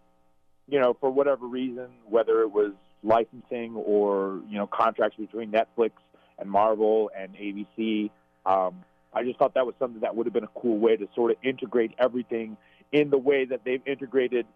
[0.69, 5.93] you know, for whatever reason, whether it was licensing or you know contracts between Netflix
[6.39, 8.11] and Marvel and ABC,
[8.45, 11.09] um, I just thought that was something that would have been a cool way to
[11.15, 12.59] sort of integrate everything
[12.93, 14.47] in the way that they've integrated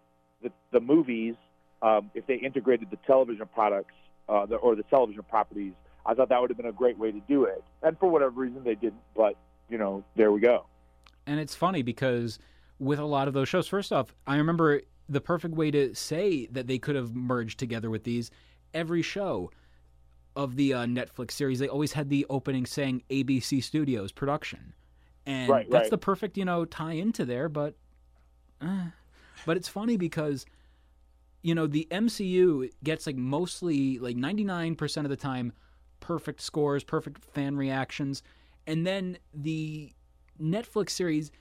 [0.41, 1.35] the, the movies.
[1.81, 3.93] Um, if they integrated the television products
[4.29, 5.73] uh, the, or the television properties,
[6.05, 7.63] I thought that would have been a great way to do it.
[7.83, 9.01] And for whatever reason, they didn't.
[9.15, 9.35] But
[9.69, 10.65] you know, there we go.
[11.25, 12.39] And it's funny because
[12.79, 16.47] with a lot of those shows, first off, I remember the perfect way to say
[16.47, 18.31] that they could have merged together with these.
[18.73, 19.51] Every show
[20.35, 24.73] of the uh, Netflix series, they always had the opening saying ABC Studios production,
[25.25, 25.91] and Right, that's right.
[25.91, 27.49] the perfect you know tie into there.
[27.49, 27.75] But,
[28.61, 28.85] uh,
[29.45, 30.45] but it's funny because
[31.41, 35.53] you know the MCU gets like mostly like ninety nine percent of the time
[35.99, 38.23] perfect scores, perfect fan reactions,
[38.65, 39.91] and then the
[40.41, 41.31] Netflix series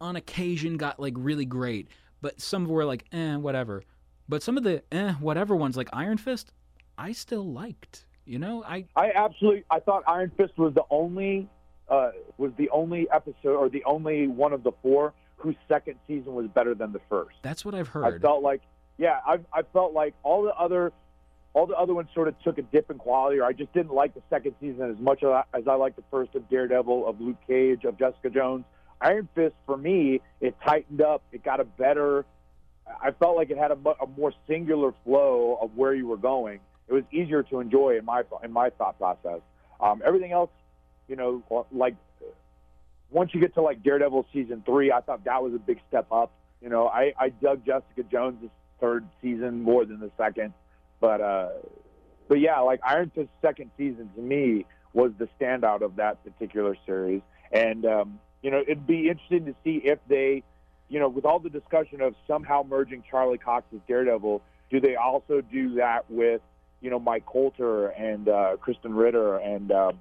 [0.00, 1.88] on occasion got like really great,
[2.20, 3.82] but some were like eh whatever.
[4.28, 6.52] But some of the eh whatever ones like Iron Fist,
[6.98, 8.06] I still liked.
[8.24, 9.64] You know, I I absolutely.
[9.70, 11.48] I thought Iron Fist was the only
[11.88, 16.34] uh, was the only episode or the only one of the four whose second season
[16.34, 17.36] was better than the first.
[17.42, 18.04] that's what I've heard.
[18.04, 18.62] I felt like,
[18.98, 20.92] yeah, I, I felt like all the other,
[21.52, 23.92] all the other ones sort of took a dip in quality, or I just didn't
[23.92, 27.06] like the second season as much as I, as I liked the first of Daredevil,
[27.06, 28.64] of Luke Cage, of Jessica Jones.
[29.00, 31.22] Iron Fist for me, it tightened up.
[31.32, 32.24] It got a better.
[33.02, 36.60] I felt like it had a, a more singular flow of where you were going.
[36.88, 39.40] It was easier to enjoy in my in my thought process.
[39.80, 40.50] Um, everything else,
[41.08, 41.96] you know, like
[43.10, 46.06] once you get to like Daredevil season three, I thought that was a big step
[46.10, 46.32] up.
[46.60, 50.52] You know, I, I dug Jessica Jones' third season more than the second,
[51.00, 51.48] but uh,
[52.28, 56.76] but yeah, like Iron Fist's second season to me was the standout of that particular
[56.86, 60.42] series, and um, you know, it'd be interesting to see if they,
[60.88, 64.96] you know, with all the discussion of somehow merging Charlie Cox with Daredevil, do they
[64.96, 66.40] also do that with
[66.80, 70.00] you know Mike Colter and uh, Krysten Ritter and um,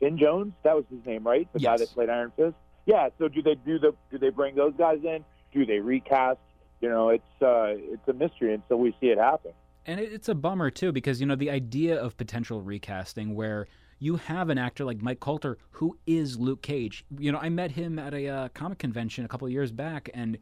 [0.00, 0.52] Finn Jones?
[0.62, 1.48] That was his name, right?
[1.52, 2.54] The guy that played Iron Fist.
[2.86, 3.08] Yeah.
[3.18, 5.24] So do they do the do they bring those guys in?
[5.52, 6.38] Do they recast?
[6.80, 9.52] You know, it's uh, it's a mystery until we see it happen.
[9.86, 13.66] And it's a bummer too because you know the idea of potential recasting where
[13.98, 17.04] you have an actor like Mike Colter who is Luke Cage.
[17.18, 20.08] You know, I met him at a uh, comic convention a couple of years back,
[20.14, 20.38] and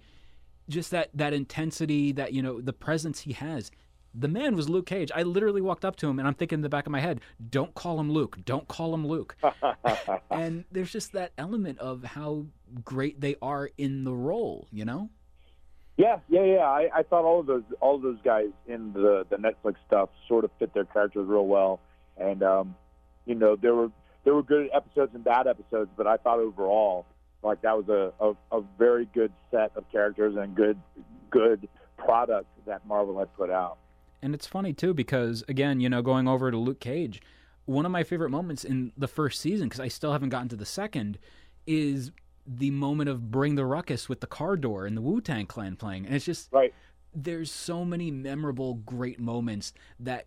[0.69, 3.71] just that that intensity, that you know, the presence he has.
[4.19, 5.11] The man was Luke Cage.
[5.15, 7.21] I literally walked up to him, and I'm thinking in the back of my head,
[7.51, 8.39] "Don't call him Luke.
[8.45, 9.37] Don't call him Luke."
[10.31, 12.47] and there's just that element of how
[12.83, 14.69] great they are in the role.
[14.73, 15.11] You know.
[15.99, 16.65] Yeah, yeah, yeah.
[16.65, 20.09] I, I thought all of those all of those guys in the the Netflix stuff
[20.29, 21.81] sort of fit their characters real well,
[22.17, 22.75] and um,
[23.27, 23.91] you know there were
[24.25, 27.07] there were good episodes and bad episodes, but I thought overall
[27.43, 30.79] like that was a a, a very good set of characters and good
[31.31, 33.79] good product that Marvel had put out.
[34.27, 37.23] And it's funny too because again, you know, going over to Luke Cage,
[37.65, 40.57] one of my favorite moments in the first season because I still haven't gotten to
[40.57, 41.17] the second
[41.65, 42.11] is
[42.45, 45.77] the moment of Bring the Ruckus with the car door and the Wu Tang Clan
[45.77, 46.75] playing, and it's just Right.
[47.15, 50.27] there's so many memorable, great moments that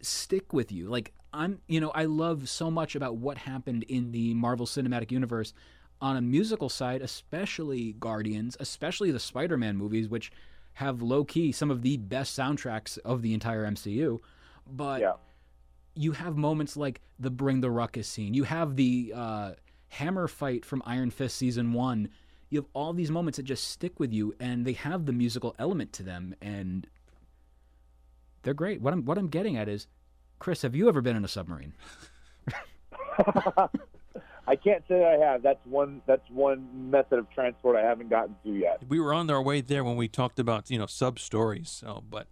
[0.00, 0.88] stick with you.
[0.88, 5.12] Like I'm, you know, I love so much about what happened in the Marvel Cinematic
[5.12, 5.54] Universe
[6.00, 10.32] on a musical side, especially Guardians, especially the Spider-Man movies, which
[10.78, 14.20] have low key some of the best soundtracks of the entire MCU.
[14.70, 15.14] But Yeah.
[15.94, 18.32] you have moments like the Bring the Ruckus scene.
[18.32, 19.52] You have the uh,
[19.88, 22.08] hammer fight from Iron Fist season one.
[22.48, 25.54] You have all these moments that just stick with you, and they have the musical
[25.58, 26.86] element to them, and
[28.42, 28.80] they're great.
[28.80, 29.88] What I'm what I'm getting at is,
[30.38, 31.74] Chris, have you ever been in a submarine?
[34.48, 35.42] I can't say that I have.
[35.42, 36.00] That's one.
[36.06, 38.82] That's one method of transport I haven't gotten to yet.
[38.88, 41.68] We were on our way there when we talked about you know sub stories.
[41.68, 42.28] So, but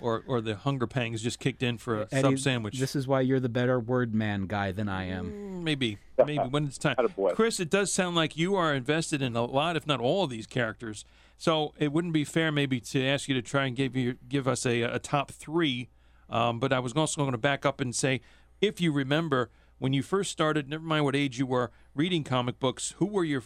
[0.00, 2.78] or or the hunger pangs just kicked in for a Eddie, sub sandwich.
[2.78, 5.32] This is why you're the better word man guy than I am.
[5.32, 6.94] Mm, maybe maybe when it's time.
[6.96, 7.34] Attaboy.
[7.34, 10.30] Chris, it does sound like you are invested in a lot, if not all, of
[10.30, 11.04] these characters.
[11.38, 14.46] So it wouldn't be fair, maybe, to ask you to try and give you give
[14.46, 15.88] us a, a top three.
[16.30, 18.20] Um, but I was also going to back up and say,
[18.60, 19.50] if you remember
[19.82, 23.24] when you first started, never mind what age you were reading comic books, who were
[23.24, 23.42] your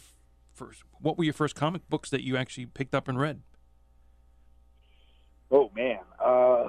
[0.53, 0.83] first?
[1.01, 3.41] What were your first comic books that you actually picked up and read?
[5.49, 6.65] Oh man, uh,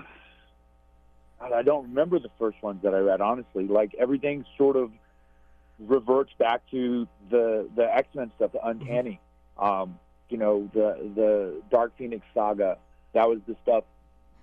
[1.38, 3.20] I don't remember the first ones that I read.
[3.20, 4.90] Honestly, like everything sort of
[5.78, 9.20] reverts back to the the X Men stuff, the Uncanny.
[9.58, 9.98] Um,
[10.30, 12.78] you know, the the Dark Phoenix saga.
[13.12, 13.84] That was the stuff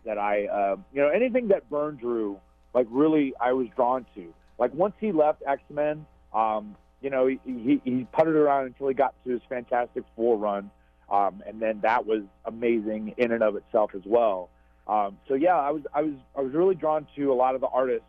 [0.06, 2.40] that I, uh, you know, anything that Byrne drew,
[2.76, 4.32] like really, I was drawn to.
[4.58, 8.88] Like once he left X Men, um, you know, he, he he putted around until
[8.88, 10.72] he got to his Fantastic Four run,
[11.10, 14.50] um, and then that was amazing in and of itself as well.
[14.88, 17.62] Um, so yeah, I was I was I was really drawn to a lot of
[17.62, 18.08] the artists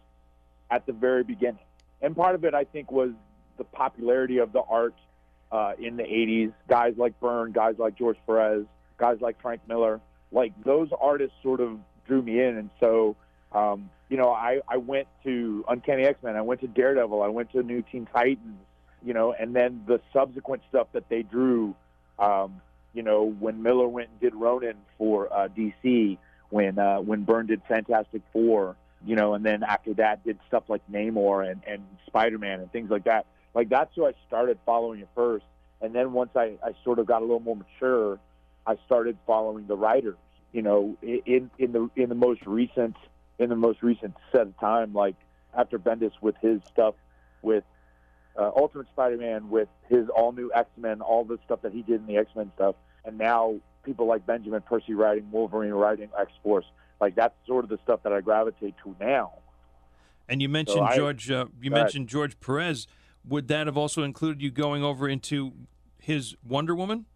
[0.70, 1.58] at the very beginning,
[2.00, 3.10] and part of it I think was
[3.58, 4.94] the popularity of the art
[5.50, 6.52] uh, in the '80s.
[6.68, 8.66] Guys like Byrne, guys like George Perez,
[8.98, 10.00] guys like Frank Miller,
[10.32, 13.16] like those artists sort of drew me in, and so
[13.52, 17.28] um, you know I I went to Uncanny X Men, I went to Daredevil, I
[17.28, 18.58] went to New Teen Titans,
[19.04, 21.74] you know, and then the subsequent stuff that they drew.
[22.18, 22.60] Um,
[22.92, 26.16] you know, when Miller went and did Ronin for uh, DC,
[26.48, 30.64] when uh, when Byrne did Fantastic Four, you know, and then after that did stuff
[30.68, 33.26] like Namor and, and Spider Man and things like that.
[33.54, 35.44] Like that's who I started following at first,
[35.80, 38.18] and then once I, I sort of got a little more mature,
[38.66, 40.16] I started following the writers.
[40.52, 42.96] You know, in in the in the most recent
[43.38, 45.16] in the most recent set of time, like
[45.56, 46.94] after Bendis with his stuff
[47.42, 47.64] with
[48.38, 52.06] uh, Ultimate Spider-Man, with his all new X-Men, all the stuff that he did in
[52.06, 56.66] the X-Men stuff, and now people like Benjamin Percy writing Wolverine, writing X-Force,
[57.00, 59.32] like that's sort of the stuff that I gravitate to now.
[60.28, 61.30] And you mentioned I- George.
[61.30, 61.84] Uh, you Go ahead.
[61.84, 62.86] mentioned George Perez.
[63.28, 65.52] Would that have also included you going over into
[65.98, 67.06] his Wonder Woman?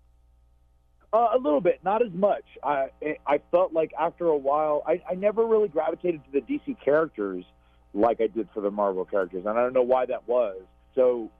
[1.12, 2.44] Uh, a little bit, not as much.
[2.62, 2.88] I
[3.26, 7.44] I felt like after a while, I, I never really gravitated to the DC characters
[7.92, 10.62] like I did for the Marvel characters, and I don't know why that was.
[10.94, 11.30] So,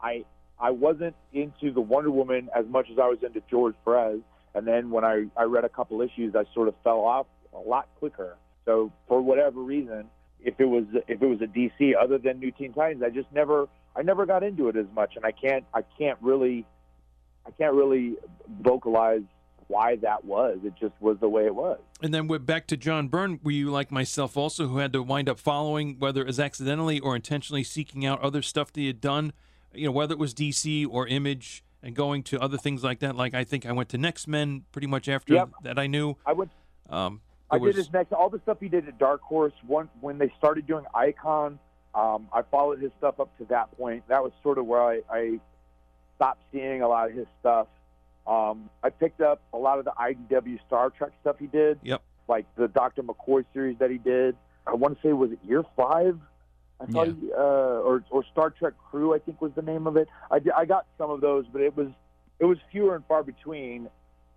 [0.00, 0.24] I
[0.58, 4.20] I wasn't into the Wonder Woman as much as I was into George Perez,
[4.54, 7.58] and then when I I read a couple issues, I sort of fell off a
[7.58, 8.36] lot quicker.
[8.64, 10.06] So for whatever reason,
[10.42, 13.30] if it was if it was a DC other than New Teen Titans, I just
[13.32, 16.64] never I never got into it as much, and I can't I can't really
[17.46, 18.16] I can't really
[18.62, 19.22] vocalize
[19.68, 20.58] why that was.
[20.64, 21.78] It just was the way it was.
[22.02, 23.38] And then we're back to John Byrne.
[23.42, 26.98] Were you like myself also, who had to wind up following, whether it was accidentally
[26.98, 29.32] or intentionally seeking out other stuff that he had done,
[29.72, 33.14] you know, whether it was DC or Image, and going to other things like that?
[33.16, 35.50] Like I think I went to Next Men pretty much after Yep.
[35.62, 35.78] that.
[35.78, 36.16] I knew.
[36.26, 36.50] I went
[36.90, 39.52] Um, I was- did his next all the stuff he did at Dark Horse.
[39.66, 41.58] One when they started doing Icon,
[41.94, 44.02] um, I followed his stuff up to that point.
[44.08, 45.40] That was sort of where I, I
[46.20, 47.66] stopped seeing a lot of his stuff.
[48.26, 52.02] Um, I picked up a lot of the IDW Star Trek stuff he did, Yep.
[52.28, 54.36] like the Doctor McCoy series that he did.
[54.66, 56.18] I want to say was it Year Five?
[56.78, 57.14] I thought, Yeah.
[57.14, 57.36] he, uh,
[57.88, 60.08] or or Star Trek Crew, I think was the name of it.
[60.30, 61.88] I, I got some of those, but it was
[62.38, 63.88] it was fewer and far between.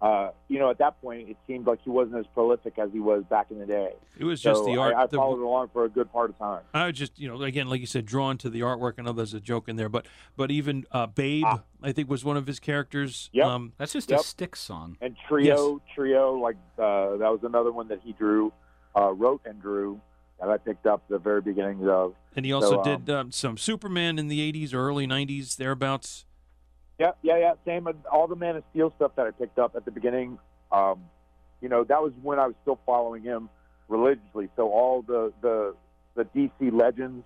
[0.03, 2.99] Uh, you know, at that point, it seemed like he wasn't as prolific as he
[2.99, 3.93] was back in the day.
[4.19, 4.93] It was just so the art.
[4.95, 6.61] I, I the- followed along for a good part of time.
[6.73, 8.95] I was just, you know, again, like you said, drawn to the artwork.
[8.99, 11.61] I know there's a joke in there, but but even uh, Babe, Ah.
[11.81, 13.29] I think, was one of his characters.
[13.31, 13.45] Yep.
[13.47, 14.19] Um, That's just Yep.
[14.19, 14.97] a stick song.
[14.99, 18.51] And Trio, Trio, like uh, that was another one that he drew,
[18.97, 20.01] uh, wrote and drew,
[20.41, 22.13] that I picked up the very beginnings of.
[22.35, 25.55] and he also So, um, did um, some Superman in the '80s or early '90s,
[25.55, 26.25] thereabouts.
[27.03, 27.53] Yeah, yeah, yeah.
[27.65, 30.39] Same with all the Man of Steel stuff that I picked up at the beginning.
[30.71, 31.03] Um,
[31.59, 33.49] you know, that was when I was still following him
[33.89, 34.47] religiously.
[34.55, 35.75] So all the the
[36.15, 37.25] the DC Legends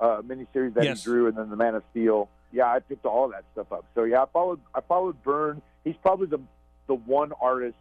[0.00, 1.04] uh, miniseries that Yes.
[1.04, 2.30] he drew, and then the Man of Steel.
[2.52, 3.84] Yeah, I picked all that stuff up.
[3.94, 5.60] So yeah, I followed I followed Byrne.
[5.84, 6.40] He's probably the
[6.86, 7.76] the one artist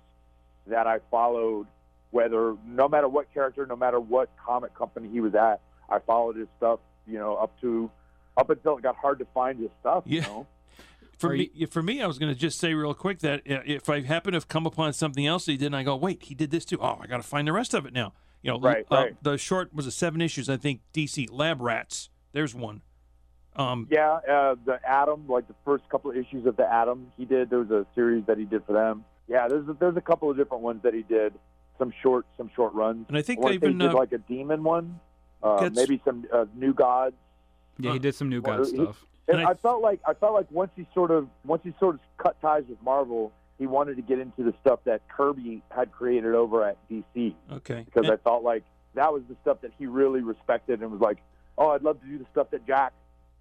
[0.68, 1.68] that I followed,
[2.12, 6.36] whether no matter what character, no matter what comic company he was at, I followed
[6.36, 6.80] his stuff.
[7.06, 7.90] You know, up to
[8.36, 10.04] up until it got hard to find his stuff.
[10.06, 10.28] You Yeah.
[10.28, 10.48] know?
[11.18, 13.62] For Are me, for me, I was going to just say real quick that uh,
[13.66, 15.96] if I happen to have come upon something else that he did, and I go,
[15.96, 16.78] wait, he did this too.
[16.80, 18.14] Oh, I got to find the rest of it now.
[18.44, 19.24] You know, Right, uh, right.
[19.24, 20.82] the short was a seven issues, I think.
[20.94, 22.10] DC Lab Rats.
[22.34, 22.82] There's one.
[23.56, 27.26] Um, Yeah, uh, the Atom, like the first couple of issues of the Atom, he
[27.26, 27.50] did.
[27.50, 29.04] There was a series that he did for them.
[29.28, 31.34] Yeah, there's a, there's a couple of different ones that he did.
[31.80, 33.06] Some short, some short runs.
[33.08, 35.00] and I think I they wanna say he even did uh, like a demon one.
[35.42, 37.16] Uh, gets- maybe some uh, New Gods.
[37.80, 39.02] Yeah, he did some New Well, God he- stuff.
[39.02, 41.74] And And I- I, felt like I felt like once he sort of once he
[41.80, 45.62] sort of cut ties with Marvel, he wanted to get into the stuff that Kirby
[45.70, 47.84] had created over at DC Okay.
[47.86, 48.64] because And- I felt like
[48.94, 51.18] that was the stuff that he really respected and was like,
[51.58, 52.94] oh, I'd love to do the stuff that Jack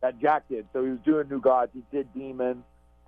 [0.03, 0.66] that Jack did.
[0.72, 2.62] So he was doing New Gods, he did Demon,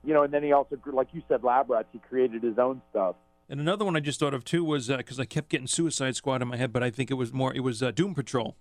[0.05, 2.81] you know, and then he also, like you said, Lab Rats, he created his own
[2.91, 3.15] stuff.
[3.51, 6.43] And another one I just thought of too was because I kept getting Suicide Squad
[6.43, 8.57] in my head, but I think it was more it was uh, Doom Patrol.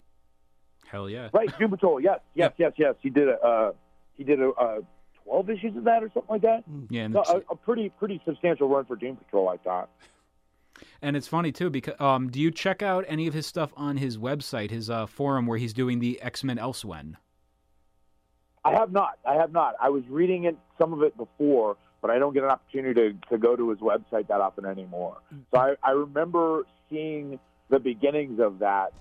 [0.88, 1.30] Hell yeah.
[1.34, 2.96] Right, Doom Patrol, yes, yes, yes, yes.
[3.02, 3.72] He did a uh,
[4.18, 4.80] he did a uh,
[5.24, 6.64] twelve issues of that or something like that.
[6.90, 9.90] Yeah, and So a, a pretty pretty substantial run for Doom Patrol, I thought.
[11.02, 13.98] and it's funny too because um, do you check out any of his stuff on
[13.98, 17.16] his website, his uh, forum where he's doing the X Men Elsewhen?
[18.66, 19.18] I have not.
[19.26, 19.76] I have not.
[19.82, 23.30] I was reading it some of it before, but I don't get an opportunity to,
[23.30, 25.18] to go to his website that often anymore.
[25.54, 27.40] So I, I remember seeing
[27.70, 28.92] the beginnings of that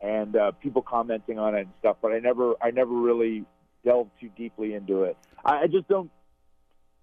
[0.00, 3.44] and uh, people commenting on it and stuff, but I never I never really
[3.84, 5.16] delved too deeply into it.
[5.44, 6.10] I, I just don't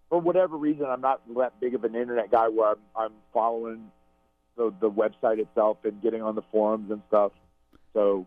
[0.09, 3.91] for whatever reason I'm not that big of an internet guy where I'm I'm following
[4.55, 7.31] the the website itself and getting on the forums and stuff.
[7.93, 8.25] So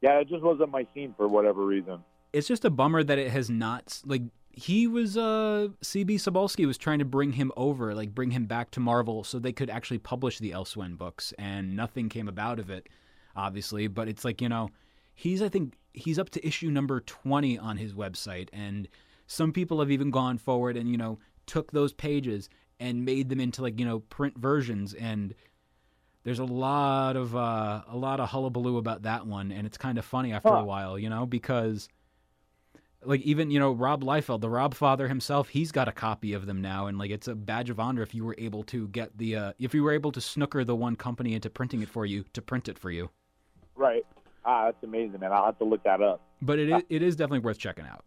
[0.00, 2.02] yeah, it just wasn't my scene for whatever reason.
[2.32, 4.22] It's just a bummer that it has not like
[4.52, 8.70] he was uh CB Cebulski was trying to bring him over, like bring him back
[8.72, 12.70] to Marvel so they could actually publish the Elsewhen books and nothing came about of
[12.70, 12.88] it
[13.36, 14.70] obviously, but it's like, you know,
[15.14, 18.88] he's I think he's up to issue number 20 on his website and
[19.26, 23.40] some people have even gone forward and you know took those pages and made them
[23.40, 25.34] into like, you know, print versions and
[26.22, 29.96] there's a lot of uh, a lot of hullabaloo about that one, and it's kind
[29.96, 31.88] of funny after a while, you know, because
[33.02, 36.44] like even you know Rob Liefeld, the Rob father himself, he's got a copy of
[36.44, 39.16] them now, and like it's a badge of honor if you were able to get
[39.16, 42.04] the uh, if you were able to snooker the one company into printing it for
[42.04, 43.08] you to print it for you.
[43.74, 44.04] Right.
[44.44, 45.32] Ah, that's amazing, man.
[45.32, 46.20] I'll have to look that up.
[46.40, 48.04] But it it is definitely worth checking out.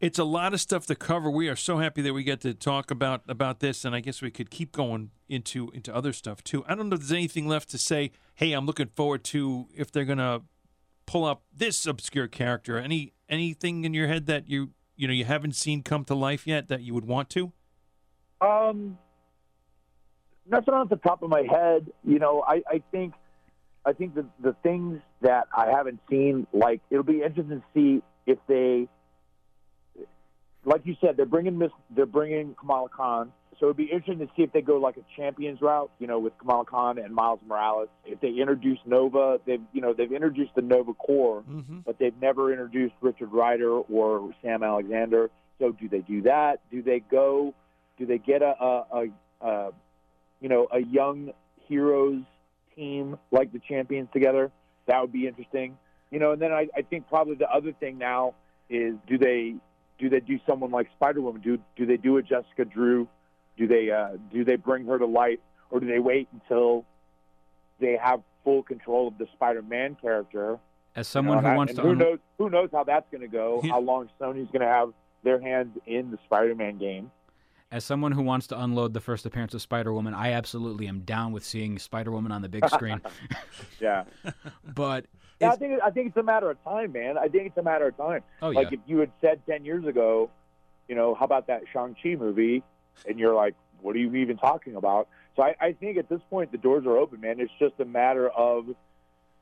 [0.00, 1.28] It's a lot of stuff to cover.
[1.28, 4.22] We are so happy that we get to talk about about this, and I guess
[4.22, 6.64] we could keep going into into other stuff too.
[6.68, 8.12] I don't know if there's anything left to say.
[8.34, 10.42] Hey, I'm looking forward to if they're gonna
[11.06, 12.78] pull up this obscure character.
[12.78, 16.46] Any anything in your head that you you know you haven't seen come to life
[16.46, 17.52] yet that you would want to?
[18.40, 18.98] Um,
[20.48, 21.90] nothing off the top of my head.
[22.04, 23.14] You know, I, I think,
[23.88, 28.02] I think the the things that I haven't seen, like it'll be interesting to see
[28.26, 28.88] if they,
[30.64, 33.32] like you said, they're bringing Miss, they're bringing Kamala Khan.
[33.58, 36.20] So it'd be interesting to see if they go like a champions route, you know,
[36.20, 37.88] with Kamala Khan and Miles Morales.
[38.04, 41.78] If they introduce Nova, they've you know they've introduced the Nova Corps, Mm-hmm.
[41.86, 45.30] but they've never introduced Richard Ryder or Sam Alexander.
[45.58, 46.60] So do they do that?
[46.70, 47.54] Do they go?
[47.98, 49.70] Do they get a, a, a, a
[50.40, 51.32] you know a young
[51.66, 52.22] heroes
[52.78, 54.50] team like the champions together?
[54.86, 55.76] That would be interesting.
[56.10, 58.34] You know, and then I, I think probably the other thing now
[58.70, 59.54] is do they
[59.98, 61.42] do they do someone like Spider Woman?
[61.42, 63.08] Do do they do a Jessica Drew?
[63.56, 66.84] Do they uh, do they bring her to life, or do they wait until
[67.80, 70.58] they have full control of the Spider Man character?
[70.96, 73.20] As someone You know, who wants to who un- knows who knows how that's going
[73.20, 73.62] to go?
[73.68, 74.92] How long Sony's going to have
[75.24, 77.10] their hands in the Spider-Man game?
[77.70, 81.00] As someone who wants to unload the first appearance of Spider Woman, I absolutely am
[81.00, 83.00] down with seeing Spider Woman on the big screen.
[83.80, 84.04] Yeah,
[84.74, 85.06] but
[85.40, 85.52] yeah.
[85.52, 87.16] I think I think it's a matter of time, man.
[87.16, 88.22] I think it's a matter of time.
[88.42, 90.30] oh yeah, Like if you had said ten years ago,
[90.88, 92.64] you know, how about that Shang Chi movie,
[93.06, 95.08] and you're like, what are you even talking about?
[95.36, 97.38] So I, I think at this point the doors are open, man.
[97.38, 98.66] It's just a matter of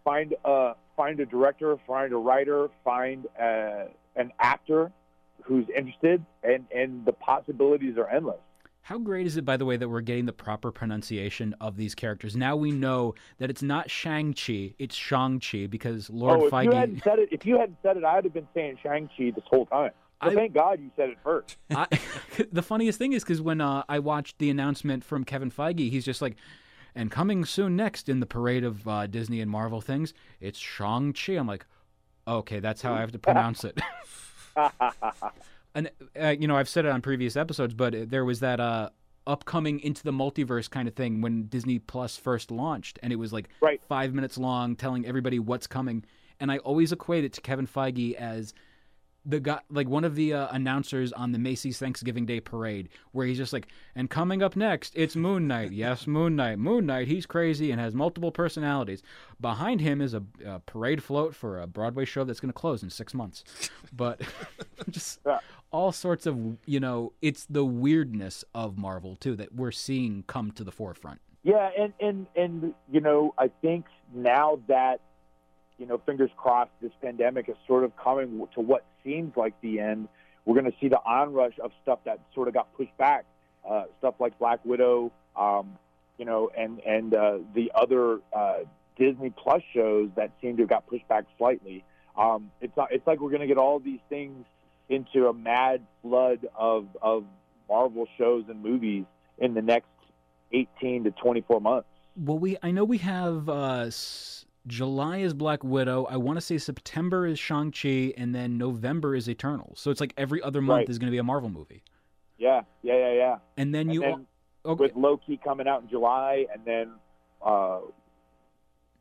[0.04, 3.84] find a find a director, find a writer, find uh
[4.16, 4.92] an actor
[5.42, 8.40] who's interested, and and the possibilities are endless.
[8.86, 11.96] How great is it, by the way, that we're getting the proper pronunciation of these
[11.96, 12.36] characters?
[12.36, 16.74] Now we know that it's not Shang-Chi, it's Shang-Chi, because Lord oh, if you Feige.
[16.74, 19.42] hadn't said it, if you hadn't said it, I'd have been saying Shang Chi this
[19.50, 19.90] whole time.
[20.22, 21.56] So I- thank God you said it first.
[21.68, 21.88] I,
[22.52, 26.04] the funniest thing is because when uh, I watched the announcement from Kevin Feige, he's
[26.04, 26.36] just like,
[26.94, 31.32] and coming soon next in the parade of uh, Disney and Marvel things, it's Shang-Chi.
[31.32, 31.66] I'm like,
[32.28, 33.80] okay, that's how I have to pronounce it.
[35.74, 35.90] and,
[36.20, 38.90] uh, you know, I've said it on previous episodes, but there was that uh,
[39.26, 43.32] upcoming into the multiverse kind of thing when Disney Plus first launched, and it was
[43.32, 43.80] like Right.
[43.88, 46.04] five minutes long telling everybody what's coming.
[46.40, 48.54] And I always equate it to Kevin Feige as
[49.28, 53.26] the guy like one of the uh, announcers on the Macy's Thanksgiving Day parade where
[53.26, 53.66] he's just like
[53.96, 55.72] and coming up next it's Moon Knight.
[55.72, 56.58] Yes Moon Knight.
[56.58, 59.02] Moon Knight he's crazy and has multiple personalities.
[59.40, 62.82] Behind him is a, a parade float for a Broadway show that's going to close
[62.82, 63.42] in 6 months.
[63.92, 64.20] But
[64.90, 65.40] just Yeah.
[65.72, 70.52] all sorts of you know it's the weirdness of Marvel too that we're seeing come
[70.52, 71.20] to the forefront.
[71.42, 75.00] Yeah, and and and you know, I think now that
[75.78, 79.80] you know, fingers crossed, this pandemic is sort of coming to what seems like the
[79.80, 80.08] end.
[80.44, 83.24] We're going to see the onrush of stuff that sort of got pushed back.
[83.68, 85.76] uh, stuff like Black Widow, um,
[86.18, 88.58] you know, and and uh, the other uh,
[88.96, 91.84] Disney Plus shows that seem to have got pushed back slightly.
[92.16, 94.44] Um, it's it's like we're going to get all these things
[94.88, 97.24] into a mad flood of of
[97.68, 99.04] Marvel shows and movies
[99.38, 99.88] in the next
[100.52, 101.88] 18 to 24 months.
[102.16, 103.90] Well, we I know we have uh,
[104.66, 106.06] July is Black Widow.
[106.10, 109.74] I want to say September is Shang Chi, and then November is Eternal.
[109.76, 110.88] So it's like every other month Right.
[110.88, 111.82] is going to be a Marvel movie.
[112.38, 113.36] Yeah, yeah, yeah, yeah.
[113.56, 114.26] And then And you then
[114.64, 116.92] okay, with Loki coming out in July, and then
[117.44, 117.80] uh,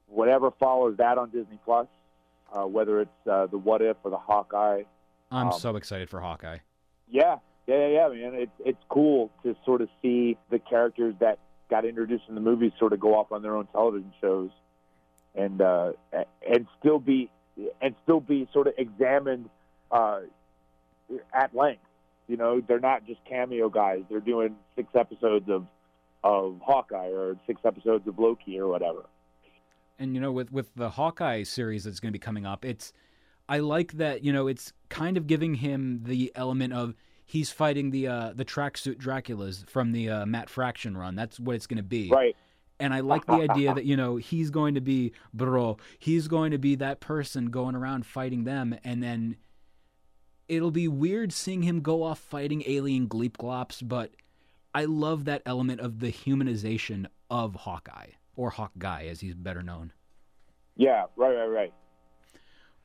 [0.07, 1.87] whatever follows that on Disney Plus,
[2.53, 4.83] uh, whether it's uh, the What If or the Hawkeye.
[5.31, 6.59] I'm um, so excited for Hawkeye.
[7.09, 7.37] Yeah,
[7.67, 8.39] yeah, yeah, yeah, man.
[8.39, 11.39] It's it's cool to sort of see the characters that
[11.69, 14.51] got introduced in the movies sort of go off on their own television shows,
[15.35, 15.91] and uh,
[16.47, 17.29] and still be
[17.81, 19.49] and still be sort of examined
[19.91, 20.21] uh,
[21.33, 21.81] at length.
[22.27, 24.01] You know, they're not just cameo guys.
[24.09, 25.67] They're doing six episodes of
[26.23, 29.05] of Hawkeye or six episodes of Loki or whatever.
[29.99, 32.93] and you know with with the Hawkeye series that's going to be coming up, it's
[33.47, 37.91] I like that you know it's kind of giving him the element of he's fighting
[37.91, 41.15] the uh, the tracksuit Draculas from the uh, Matt Fraction run.
[41.15, 42.09] That's what it's going to be.
[42.09, 42.35] Right.
[42.79, 46.51] And I like the idea that you know he's going to be bro, he's going
[46.51, 49.37] to be that person going around fighting them, and then
[50.47, 54.11] it'll be weird seeing him go off fighting alien Gleepglops, but
[54.73, 59.63] I love that element of the humanization of Hawkeye or Hawk Guy as he's better
[59.63, 59.93] known.
[60.75, 61.05] Yeah.
[61.15, 61.33] Right.
[61.35, 61.47] Right.
[61.47, 61.73] Right.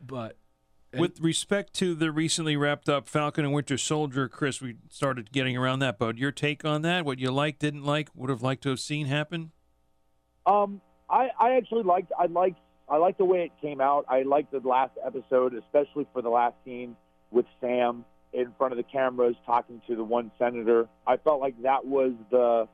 [0.00, 0.36] But
[0.96, 5.56] With respect to the recently wrapped up Falcon and Winter Soldier, Chris, we started getting
[5.56, 5.98] around that.
[5.98, 7.04] But your take on that?
[7.04, 9.52] What you liked, didn't like, would have liked to have seen happen?
[10.46, 14.06] Um, I, I actually liked I liked I liked the way it came out.
[14.08, 16.96] I liked the last episode, especially for the last scene
[17.30, 20.88] with Sam in front of the cameras talking to the one senator.
[21.06, 22.68] I felt like that was the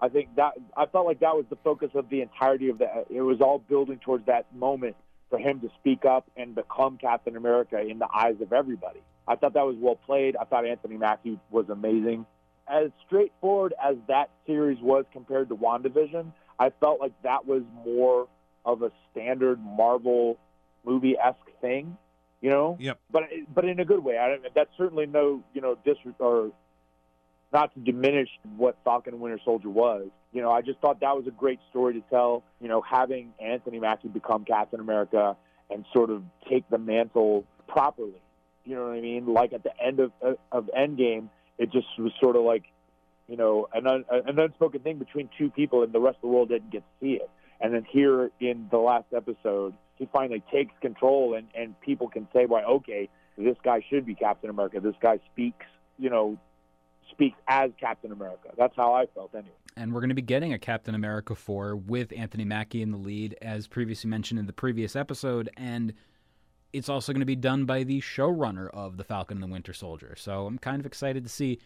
[0.00, 3.04] I think that I felt like that was the focus of the entirety of the
[3.10, 4.96] it was all building towards that moment
[5.28, 9.00] for him to speak up and become Captain America in the eyes of everybody.
[9.28, 10.36] I thought that was well played.
[10.36, 12.26] I thought Anthony Mackie was amazing.
[12.68, 18.28] As straightforward as that series was compared to WandaVision, I felt like that was more
[18.66, 20.38] of a standard Marvel
[20.84, 21.96] movie esque thing,
[22.42, 22.76] you know.
[22.78, 23.00] Yep.
[23.10, 24.18] But but in a good way.
[24.18, 26.52] I, that's certainly no you know dis or
[27.52, 30.08] not to diminish what Falcon and Winter Soldier was.
[30.32, 32.44] You know, I just thought that was a great story to tell.
[32.60, 35.36] You know, having Anthony Mackie become Captain America
[35.70, 38.20] and sort of take the mantle properly.
[38.64, 39.26] You know what I mean?
[39.26, 40.12] Like at the end of
[40.52, 42.64] of Endgame, it just was sort of like,
[43.30, 46.28] you know, an un, an unspoken thing between two people, and the rest of the
[46.28, 47.30] world didn't get to see it.
[47.60, 52.26] And then here in the last episode, he finally takes control, and and people can
[52.32, 53.08] say, "Why, okay,
[53.38, 54.80] this guy should be Captain America.
[54.80, 55.66] This guy speaks,
[55.98, 56.38] you know,
[57.10, 59.52] speaks as Captain America." That's how I felt, anyway.
[59.76, 62.98] and we're going to be getting a Captain America 4 with Anthony Mackie in the
[62.98, 65.94] lead, as previously mentioned in the previous episode, and
[66.72, 69.72] it's also going to be done by the showrunner of The Falcon and the Winter
[69.72, 70.14] Soldier.
[70.16, 71.58] So I'm kind of excited to see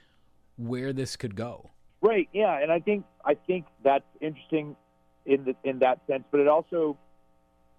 [0.57, 1.71] where this could go.
[2.01, 2.29] Right.
[2.33, 4.77] Yeah, and I think I think that's interesting
[5.27, 6.99] in the, in that sense, but it also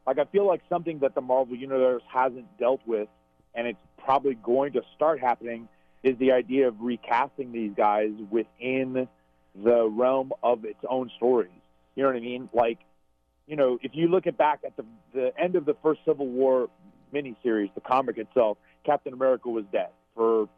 [0.07, 3.07] like I feel like something that the Marvel universe hasn't dealt with,
[3.53, 5.67] and it's probably going to start happening,
[6.03, 9.07] is the idea of recasting these guys within
[9.63, 11.51] the realm of its own stories.
[11.95, 12.49] You know what I mean?
[12.53, 12.79] Like,
[13.47, 16.27] you know, if you look at back at the the end of the first Civil
[16.27, 16.69] War
[17.13, 20.49] miniseries, the comic itself, Captain America was dead for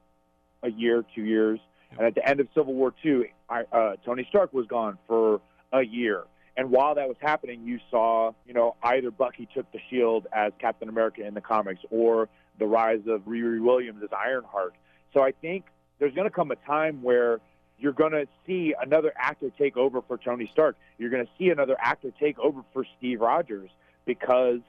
[0.64, 1.60] a year, two years.
[1.92, 5.42] And at the end of Civil War II, I, uh, Tony Stark was gone for
[5.72, 6.24] a year.
[6.56, 10.52] And while that was happening, you saw, you know, either Bucky took the shield as
[10.60, 14.74] Captain America in the comics or the rise of Riri Williams as Ironheart.
[15.14, 15.66] So I think
[16.00, 17.40] there's going to come a time where
[17.78, 20.76] you're going to see another actor take over for Tony Stark.
[20.98, 23.70] You're going to see another actor take over for Steve Rogers
[24.06, 24.60] because,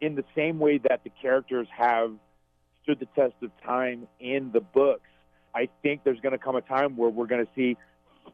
[0.00, 2.12] in the same way that the characters have
[2.82, 5.06] stood the test of time in the books,
[5.54, 7.76] I think there's going to come a time where we're going to see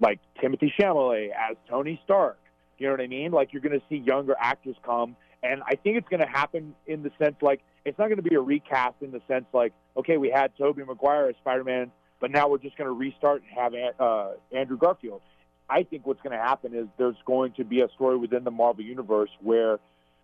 [0.01, 2.39] like Timothée Chalamet as Tony Stark.
[2.79, 3.33] You know what I mean?
[3.33, 6.75] Like you're going to see younger actors come, and I think it's going to happen
[6.87, 9.73] in the sense like it's not going to be a recast in the sense like
[9.97, 11.91] okay, we had Tobey Maguire as Spider-Man,
[12.21, 15.23] but now we're just going to restart and have uh, Andrew Garfield.
[15.69, 18.51] I think what's going to happen is there's going to be a story within the
[18.51, 19.79] Marvel universe where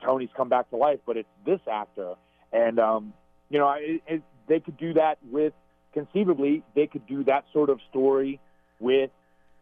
[0.04, 2.14] Tony's come back to life, but it's this actor,
[2.52, 3.12] and um,
[3.48, 5.52] you know, it, it, they could do that with
[5.92, 8.40] conceivably they could do that sort of story
[8.80, 9.10] with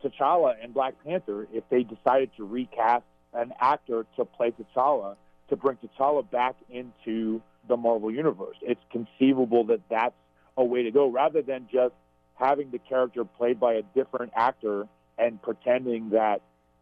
[0.02, 3.04] T'Challa and Black Panther if they decided to recast
[3.34, 5.16] an actor to play T'Challa
[5.48, 8.56] to bring T'Challa back into the Marvel universe.
[8.62, 10.14] It's conceivable that that's
[10.56, 11.94] a way to go rather than just
[12.34, 14.86] having the character played by a different actor
[15.18, 16.40] and pretending that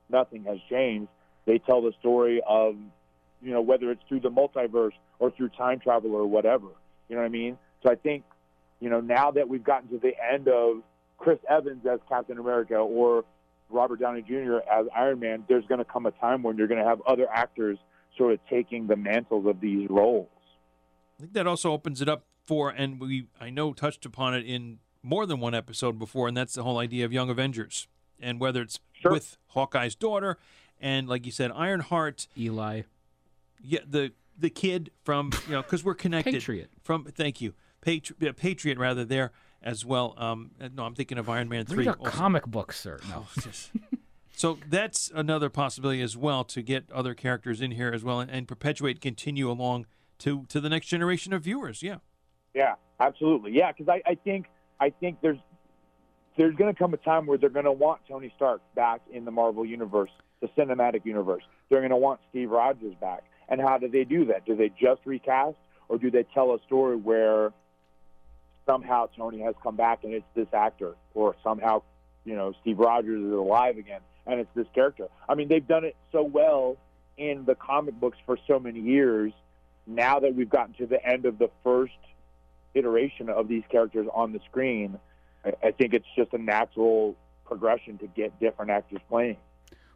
[0.09, 1.09] nothing has changed.
[1.46, 2.76] They tell the story of,
[3.42, 6.68] you know, whether it's through the multiverse or through time travel or whatever.
[7.09, 7.59] You know what I mean?
[7.82, 8.24] So I think,
[8.81, 10.83] you know, now that we've gotten to the end of
[11.18, 13.24] Chris Evans as Captain America or
[13.70, 14.59] Robert Downey Jr.
[14.72, 17.26] as Iron Man, there's going to come a time when you're going to have other
[17.33, 17.79] actors
[18.16, 20.29] sort of taking the mantles of these roles.
[21.18, 24.45] I think that also opens it up for, and we I know touched upon it
[24.47, 27.89] in more than one episode before, and that's the whole idea of Young Avengers,
[28.20, 29.12] and whether it's Sure.
[29.12, 30.39] with Hawkeye's daughter,
[30.81, 32.83] and like you said, Ironheart, Eli.
[33.62, 36.33] yeah, the the kid from you know because we're connected.
[36.35, 36.70] Patriot.
[36.83, 40.14] from thank you, Patri- Patriot rather there as well.
[40.16, 41.87] Um, no, I'm thinking of Iron Man three.
[41.87, 42.11] Read a also.
[42.11, 42.99] comic book, sir.
[43.09, 43.26] No.
[43.41, 43.70] Just-
[44.37, 48.31] so that's another possibility as well to get other characters in here as well and,
[48.31, 49.87] and perpetuate, continue along
[50.18, 51.83] to to the next generation of viewers.
[51.83, 51.97] Yeah.
[52.55, 53.53] Yeah, absolutely.
[53.53, 54.47] Yeah, because I, I think
[54.81, 55.39] I think there's
[56.37, 59.24] there's going to come a time where they're going to want Tony Stark back in
[59.24, 60.11] the Marvel universe,
[60.41, 61.43] the cinematic universe.
[61.68, 63.24] They're going to want Steve Rogers back.
[63.49, 64.47] And how do they do that?
[64.47, 65.57] Do they just recast,
[65.89, 67.53] or do they tell a story where
[68.68, 71.82] somehow Tony has come back and it's this actor, or somehow
[72.24, 75.08] you know Steve Rogers is alive again and it's this character?
[75.28, 76.76] I mean, they've done it so well
[77.16, 79.32] in the comic books for so many years.
[79.86, 81.94] Now that we've gotten to the end of the first
[82.74, 84.98] iteration of these characters on the screen,
[85.44, 87.16] I, I think it's just a natural
[87.46, 89.38] progression to get different actors playing.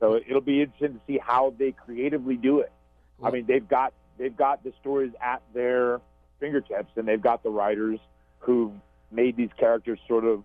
[0.01, 2.73] So it'll be interesting to see how they creatively do it.
[3.23, 6.01] I mean, they've got they've got the stories at their
[6.41, 8.01] fingertips, and they've got the writers
[8.43, 8.73] who
[9.11, 10.43] made these characters sort of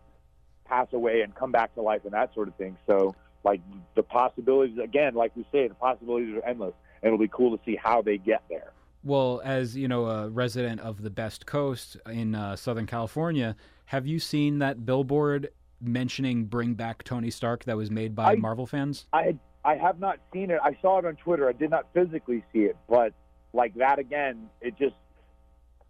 [0.66, 2.78] pass away and come back to life and that sort of thing.
[2.88, 3.62] So, like
[3.95, 6.74] the possibilities, again, like we say, the possibilities are endless.
[7.02, 8.72] And it'll be cool to see how they get there.
[9.04, 14.06] Well, as you know, a resident of the best coast in uh, Southern California, have
[14.08, 18.66] you seen that billboard mentioning "Bring Back Tony Stark" that was made by I- Marvel
[18.66, 19.06] fans?
[19.14, 20.60] I I have not seen it.
[20.64, 21.48] I saw it on Twitter.
[21.48, 23.14] I did not physically see it, but
[23.54, 24.95] like that again, it just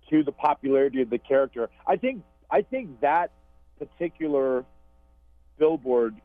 [0.10, 1.70] to the popularity of the character.
[1.86, 3.32] I think I think that
[3.78, 4.66] particular
[5.58, 6.16] billboard,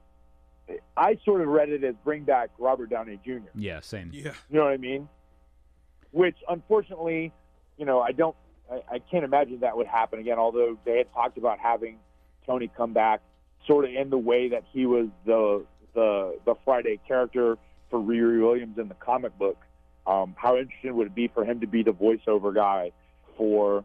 [0.97, 3.39] I sort of read it as bring back Robert Downey Jr.
[3.55, 4.11] Yeah, same.
[4.13, 4.33] Yeah.
[4.49, 5.09] You know what I mean?
[6.11, 7.33] Which unfortunately,
[7.77, 8.37] you know, I don't,
[8.71, 10.39] I, I can't imagine that would happen again.
[10.39, 11.99] Although they had talked about having
[12.47, 13.21] Tony come back,
[13.67, 15.65] sort of in the way that he was the
[15.95, 17.59] the the Friday character
[17.91, 19.59] for Riri Williams in the comic book.
[20.07, 22.91] Um, how interesting would it be for him to be the voiceover guy
[23.37, 23.85] for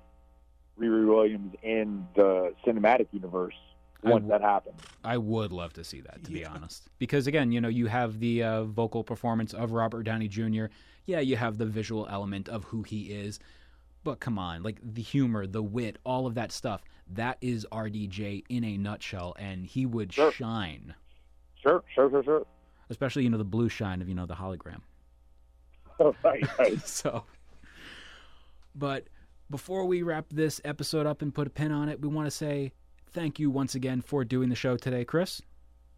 [0.79, 3.55] Riri Williams in the cinematic universe
[4.03, 4.79] I once w- that happens?
[5.03, 6.87] I would love to see that, to be honest.
[6.99, 10.65] Because again, you know, you have the uh, vocal performance of Robert Downey Jr.
[11.05, 13.39] Yeah, you have the visual element of who he is.
[14.03, 18.43] But come on, like the humor, the wit, all of that stuff, that is RDJ
[18.47, 20.31] in a nutshell, and he would Sure.
[20.31, 20.93] shine.
[21.61, 22.45] Sure, sure, sure, sure.
[22.89, 24.79] Especially, you know, the blue shine of, you know, the hologram.
[26.23, 26.79] right, right.
[26.87, 27.23] so,
[28.75, 29.07] but
[29.49, 32.31] before we wrap this episode up and put a pin on it, we want to
[32.31, 32.71] say
[33.11, 35.41] thank you once again for doing the show today, Chris.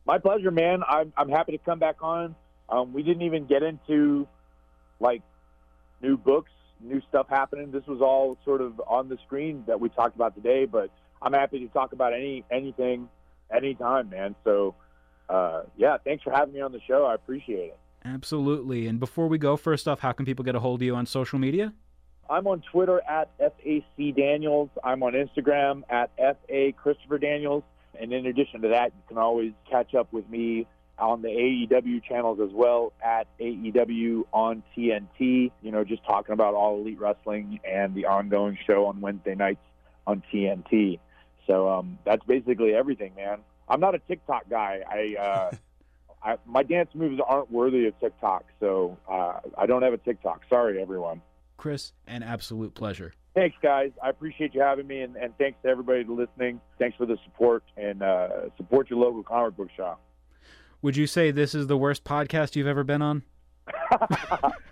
[0.05, 0.81] My pleasure, man.
[0.87, 2.35] I'm I'm happy to come back on.
[2.69, 4.27] Um, we didn't even get into
[4.99, 5.21] like
[6.01, 7.71] new books, new stuff happening.
[7.71, 10.65] This was all sort of on the screen that we talked about today.
[10.65, 10.89] But
[11.21, 13.09] I'm happy to talk about any anything,
[13.55, 14.35] anytime, man.
[14.43, 14.75] So,
[15.29, 17.05] uh, yeah, thanks for having me on the show.
[17.05, 17.79] I appreciate it.
[18.05, 18.87] Absolutely.
[18.87, 21.05] And before we go, first off, how can people get a hold of you on
[21.05, 21.73] social media?
[22.29, 24.69] I'm on Twitter at FAC Daniels.
[24.83, 27.63] I'm on Instagram at FA Christopher Daniels.
[27.99, 30.67] And in addition to that, you can always catch up with me
[30.99, 35.51] on the AEW channels as well at AEW on TNT.
[35.61, 39.61] You know, just talking about all elite wrestling and the ongoing show on Wednesday nights
[40.05, 40.99] on TNT.
[41.47, 43.39] So um, that's basically everything, man.
[43.67, 44.81] I'm not a TikTok guy.
[44.87, 45.51] I, uh,
[46.23, 50.41] I my dance moves aren't worthy of TikTok, so uh, I don't have a TikTok.
[50.49, 51.21] Sorry, everyone.
[51.59, 53.13] Chris, an absolute pleasure.
[53.35, 53.91] Thanks, guys.
[54.01, 56.61] I appreciate you having me, and, and thanks to everybody listening.
[56.79, 60.01] Thanks for the support, and uh, support your local comic book shop.
[60.81, 63.23] Would you say this is the worst podcast you've ever been on?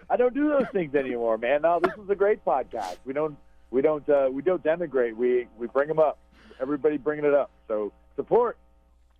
[0.09, 1.63] I don't do those things anymore, man.
[1.63, 2.97] No, this is a great podcast.
[3.05, 3.37] We don't,
[3.69, 5.15] we don't, uh, we don't denigrate.
[5.15, 6.17] We we bring them up.
[6.61, 7.51] Everybody bringing it up.
[7.67, 8.57] So support,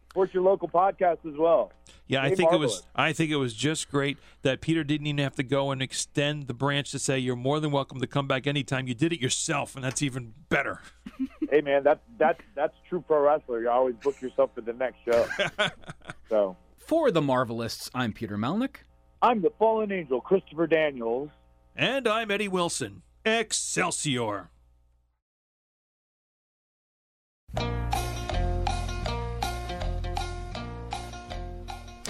[0.10, 1.72] support your local podcast as well.
[2.08, 2.84] Yeah, I Hey, think it was.
[2.96, 6.48] I think it was just great that Peter didn't even have to go and extend
[6.48, 8.88] the branch to say you're more than welcome to come back anytime.
[8.88, 10.82] You did it yourself, and that's even better.
[11.50, 13.62] Hey, man, that's that's that's true pro wrestler.
[13.62, 15.26] You always book yourself for the next show.
[16.30, 18.80] so For the Marvelists, I'm Peter Melnick.
[19.22, 21.30] I'm the fallen angel, Christopher Daniels.
[21.74, 23.02] And I'm Eddie Wilson.
[23.24, 24.50] Excelsior.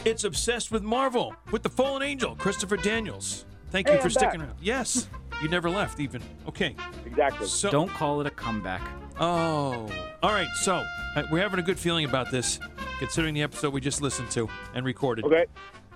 [0.07, 3.43] It's obsessed with Marvel with the Fallen Angel, Christopher Daniels.
[3.71, 4.47] Thank Hey, you for I'm sticking back.
[4.49, 4.57] around.
[4.61, 5.09] Yes,
[5.41, 6.21] you never left even.
[6.47, 6.75] Okay.
[7.05, 7.45] Exactly.
[7.45, 8.81] So Don't call it a comeback.
[9.19, 9.89] Oh,
[10.23, 10.47] all right.
[10.61, 10.75] So
[11.17, 12.57] uh, we're having a good feeling about this,
[12.99, 15.25] considering the episode we just listened to and recorded.
[15.25, 15.45] Okay.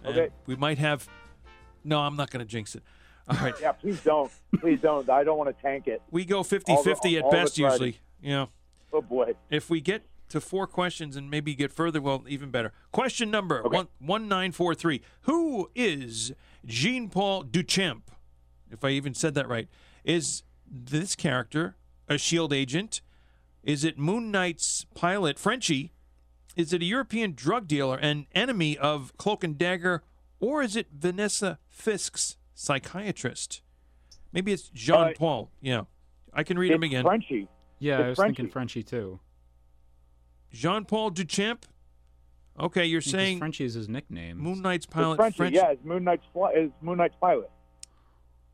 [0.03, 0.33] And Okay.
[0.45, 1.07] we might have.
[1.85, 2.83] No, I'm not going to jinx it.
[3.29, 3.53] All right.
[3.61, 4.29] Yeah, please don't.
[4.59, 5.09] Please don't.
[5.09, 6.01] I don't want to tank it.
[6.11, 7.73] We go 50 50 at all best, the Friday.
[7.85, 7.97] usually.
[8.21, 8.49] You know,
[8.91, 9.35] Oh boy.
[9.49, 12.73] if we get to four questions and maybe get further, well, even better.
[12.91, 13.77] Question number Okay.
[13.77, 13.87] one,
[14.29, 16.33] 1943 Who is
[16.65, 18.03] Jean Paul Duchamp?
[18.69, 19.67] If I even said that right.
[20.03, 21.75] Is this character
[22.07, 23.01] a shield agent?
[23.63, 25.91] Is it Moon Knight's pilot, Frenchie?
[26.55, 30.03] Is it a European drug dealer and enemy of Cloak and Dagger?
[30.39, 33.61] Or is it Vanessa Fisk's psychiatrist?
[34.33, 35.51] Maybe it's Jean Uh, Paul.
[35.61, 35.83] Yeah.
[36.33, 37.03] I can read him again.
[37.03, 37.47] Frenchie.
[37.79, 38.35] Yeah, It's I was Frenchie.
[38.37, 39.19] thinking Frenchie too.
[40.51, 41.63] Jean Paul Duchamp?
[42.59, 44.37] Okay, you're saying Frenchie is his nickname.
[44.37, 45.37] Moon Knight's pilot, Frenchie.
[45.37, 47.49] French, Yeah, it's Moon Knight's fly- is Moon Knight's pilot.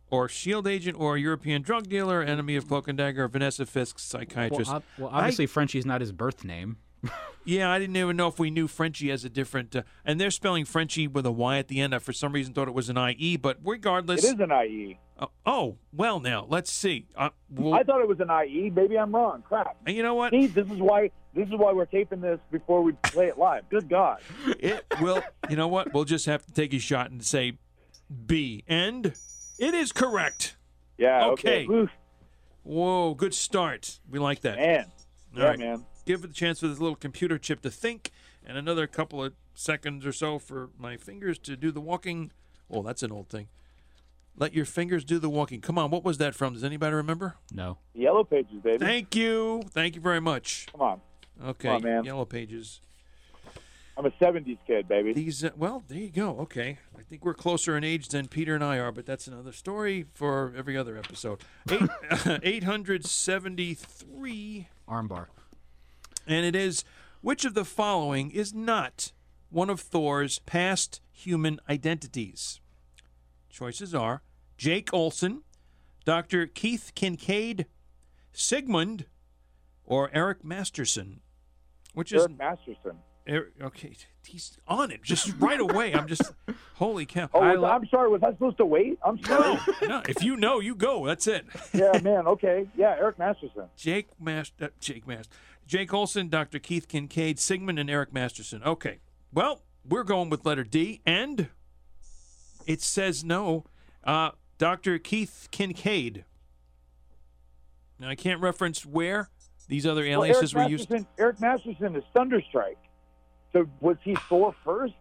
[0.10, 4.22] or shield agent, or European drug dealer, enemy of Cloak and Dagger, Vanessa Fisk's Well,
[4.22, 4.72] psychiatrist.
[4.72, 6.78] ob- well, obviously Frenchie's not his birth name.
[7.46, 9.76] yeah, I didn't even know if we knew Frenchie as a different.
[9.76, 11.94] Uh, and they're spelling Frenchie with a Y at the end.
[11.94, 14.24] I, for some reason, thought it was an IE, but regardless.
[14.24, 14.98] It is an IE.
[15.20, 17.08] Oh, oh, well, now let's see.
[17.16, 18.70] Uh, well, I thought it was an IE.
[18.70, 19.44] Maybe I'm wrong.
[19.48, 19.76] Crap.
[19.86, 20.32] and you know what?
[20.32, 23.70] See, this is why this is why we're taping this before we play it live.
[23.70, 24.20] Good God.
[24.60, 25.22] It will.
[25.50, 25.94] You know what?
[25.94, 27.60] We'll just have to take a shot and say
[28.26, 28.64] B.
[28.68, 29.14] And
[29.60, 30.58] it is correct.
[30.98, 31.28] Yeah.
[31.28, 31.68] Okay.
[31.68, 31.92] Okay.
[32.64, 34.00] Whoa, good start.
[34.10, 34.58] We like that.
[34.58, 34.86] man.
[35.36, 35.60] All yeah, right.
[35.60, 35.86] man.
[36.06, 38.12] Give it a chance for this little computer chip to think,
[38.46, 42.32] and another couple of seconds or so for my fingers to do the walking.
[42.70, 43.48] Oh, that's an old thing.
[44.36, 45.62] Let your fingers do the walking.
[45.62, 46.54] Come on, what was that from?
[46.54, 47.36] Does anybody remember?
[47.54, 47.78] No.
[47.94, 48.84] Yellow pages, baby.
[48.84, 49.64] Thank you.
[49.70, 50.68] Thank you very much.
[50.72, 51.02] Come on.
[51.44, 52.04] Okay, on, man.
[52.04, 52.82] Yellow Pages.
[53.98, 55.14] I'm a '70s kid, baby.
[55.14, 56.38] These, uh, well, there you go.
[56.42, 59.52] Okay, I think we're closer in age than Peter and I are, but that's another
[59.52, 61.42] story for every other episode.
[61.70, 61.82] Eight,
[62.44, 65.26] 873 Armbar.
[66.28, 66.84] And it is
[67.22, 69.12] which of the following is not
[69.50, 72.60] one of Thor's past human identities?
[73.50, 74.22] Choices are
[74.58, 75.42] Jake Olson,
[76.06, 76.46] Dr.
[76.46, 77.66] Keith Kincaid,
[78.32, 79.06] Sigmund,
[79.84, 81.22] or Eric Masterson.
[81.98, 82.98] Which is Eric Masterson.
[83.60, 83.94] Okay?
[84.24, 85.96] He's on it just right away.
[85.96, 86.32] I'm just
[86.76, 87.28] holy cow!
[87.34, 88.08] Oh, I lo- I'm sorry.
[88.08, 89.00] Was I supposed to wait?
[89.04, 89.58] I'm sorry.
[89.82, 90.02] no, no.
[90.08, 91.08] If you know, you go.
[91.08, 91.48] That's it.
[91.74, 92.28] yeah, man.
[92.28, 92.68] Okay.
[92.78, 93.64] Yeah, Eric Masterson.
[93.76, 95.34] Jake Master, uh, Jake Master,
[95.66, 96.60] Jake Olson, Dr.
[96.60, 98.62] Keith Kincaid, Sigmund, and Eric Masterson.
[98.64, 99.00] Okay,
[99.34, 101.50] well, we're going with letter D, and
[102.68, 103.66] it says no.
[104.04, 105.00] Uh, Dr.
[105.00, 106.26] Keith Kincaid.
[108.00, 109.32] Now I can't reference where
[109.68, 110.94] these other aliases Eric were used.
[111.18, 112.76] Eric Masterson is Thunderstrike.
[113.54, 114.94] So was he Thor first?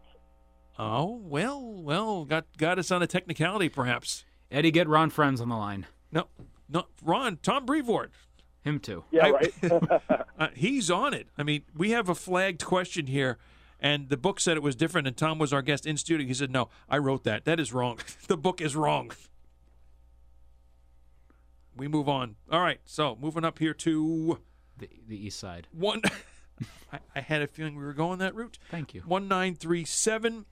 [0.78, 4.24] Oh well, well, got got us on a technicality, perhaps.
[4.50, 5.86] Eddie, get Ron Friends on the line.
[6.12, 6.28] No,
[6.68, 8.12] no, Ron, Tom Brevoort.
[8.62, 9.04] Him too.
[9.10, 9.52] Yeah, I- right.
[10.38, 11.28] Uh, he's on it.
[11.38, 13.38] I mean, we have a flagged question here,
[13.80, 16.26] and the book said it was different, and Tom was our guest in studio.
[16.26, 17.46] He said, No, I wrote that.
[17.46, 18.00] That is wrong.
[18.28, 19.12] the book is wrong.
[21.74, 22.36] We move on.
[22.50, 24.40] All right, so moving up here to
[24.78, 25.68] The, the East Side.
[25.72, 26.02] one.
[26.92, 28.58] I, I had a feeling we were going that route.
[28.70, 29.02] Thank you.
[29.02, 30.46] 1937,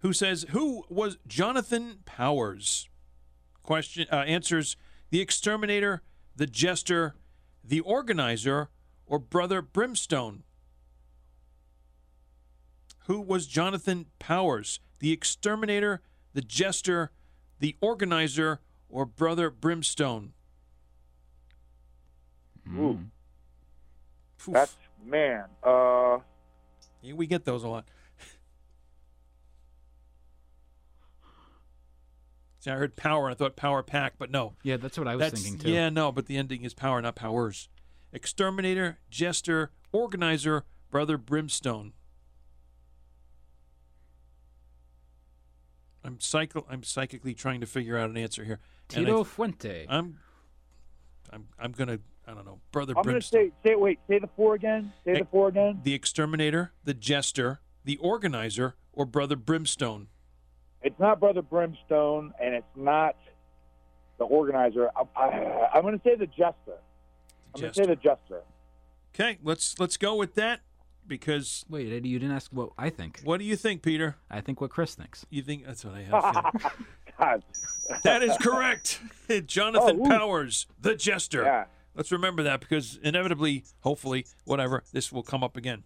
[0.00, 2.88] who says, Who was Jonathan Powers?
[3.62, 4.76] Question uh, answers
[5.10, 6.02] The Exterminator,
[6.34, 7.14] The Jester,
[7.62, 8.70] The Organizer,
[9.06, 10.42] or Brother Brimstone?
[13.06, 14.80] Who was Jonathan Powers?
[15.00, 16.02] The Exterminator,
[16.34, 17.12] The Jester,
[17.58, 20.32] The Organizer, or Brother Brimstone?
[22.68, 24.46] Ooh, Oof.
[24.48, 25.44] that's man.
[25.62, 26.18] Uh,
[27.02, 27.84] Yeah, we get those a lot.
[32.60, 34.54] See, I heard power and I thought power pack, but no.
[34.62, 35.70] Yeah, that's what I was That's thinking too.
[35.72, 37.68] yeah, no, but the ending is power, not powers.
[38.12, 41.92] Exterminator, jester, organizer, brother brimstone.
[46.04, 48.60] I'm psycho I'm psychically trying to figure out an answer here.
[48.94, 49.86] And I- Tito Fuente.
[49.88, 50.18] I'm
[51.32, 54.28] I'm I'm gonna I don't know, brother I'm going to say, say, wait, say the
[54.36, 54.92] four again.
[55.04, 55.80] Say Ex- the four again.
[55.82, 60.08] the exterminator, the jester, the organizer, or brother brimstone.
[60.84, 63.14] It's not Brother Brimstone, and it's not
[64.18, 64.90] the organizer.
[64.96, 66.76] I, I, I'm going to say the Jester.
[67.54, 68.40] I'm going to say the Jester.
[69.14, 70.58] Okay, let's let's go with that
[71.06, 73.20] because Wait, Eddie, you didn't ask what I think.
[73.22, 74.16] what do you think, Peter?
[74.28, 75.24] I think what Chris thinks.
[75.30, 76.72] You think that's what I have.
[77.18, 77.42] God.
[78.02, 78.98] that is correct.
[79.46, 80.08] Jonathan Oh.
[80.08, 81.44] Powers, the jester.
[81.44, 81.64] Yeah.
[81.94, 85.84] Let's remember that because inevitably, hopefully, whatever, this will come up again.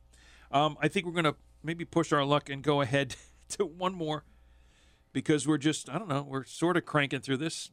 [0.53, 3.17] Um, I think we're going to maybe push our luck and go ahead
[3.51, 4.25] to one more
[5.13, 7.71] because we're just I don't know we're sort of cranking through this,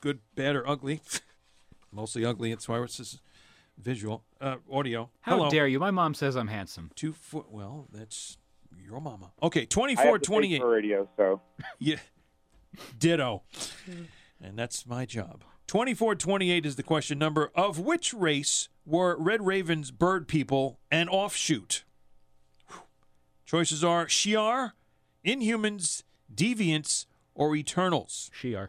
[0.00, 1.00] good, bad, or ugly.
[1.92, 2.50] Mostly ugly.
[2.50, 3.20] That's why it's just
[3.76, 5.10] visual, uh, audio.
[5.20, 5.50] How Hello.
[5.50, 5.78] dare you?
[5.78, 6.90] My mom says I'm handsome.
[6.94, 7.50] Two foot.
[7.50, 8.38] Well, that's
[8.82, 9.32] your mama.
[9.42, 10.64] Okay, I 24, have 28.
[10.64, 11.42] radio, so
[11.78, 11.96] Yeah.
[12.98, 13.42] Ditto.
[14.40, 15.44] and that's my job.
[15.66, 17.50] 2428 is the question number.
[17.54, 21.84] Of which race were Red Raven's bird people an offshoot?
[22.68, 22.80] Whew.
[23.46, 24.72] Choices are Shi'ar,
[25.24, 26.02] Inhumans,
[26.34, 28.30] Deviants, or Eternals.
[28.34, 28.68] Shiar.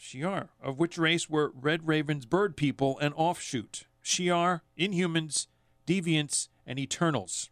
[0.00, 0.48] Shi'ar.
[0.62, 3.84] Of which race were Red Raven's bird people an offshoot?
[4.02, 5.48] Shi'ar, Inhumans,
[5.86, 7.50] Deviants, and Eternals.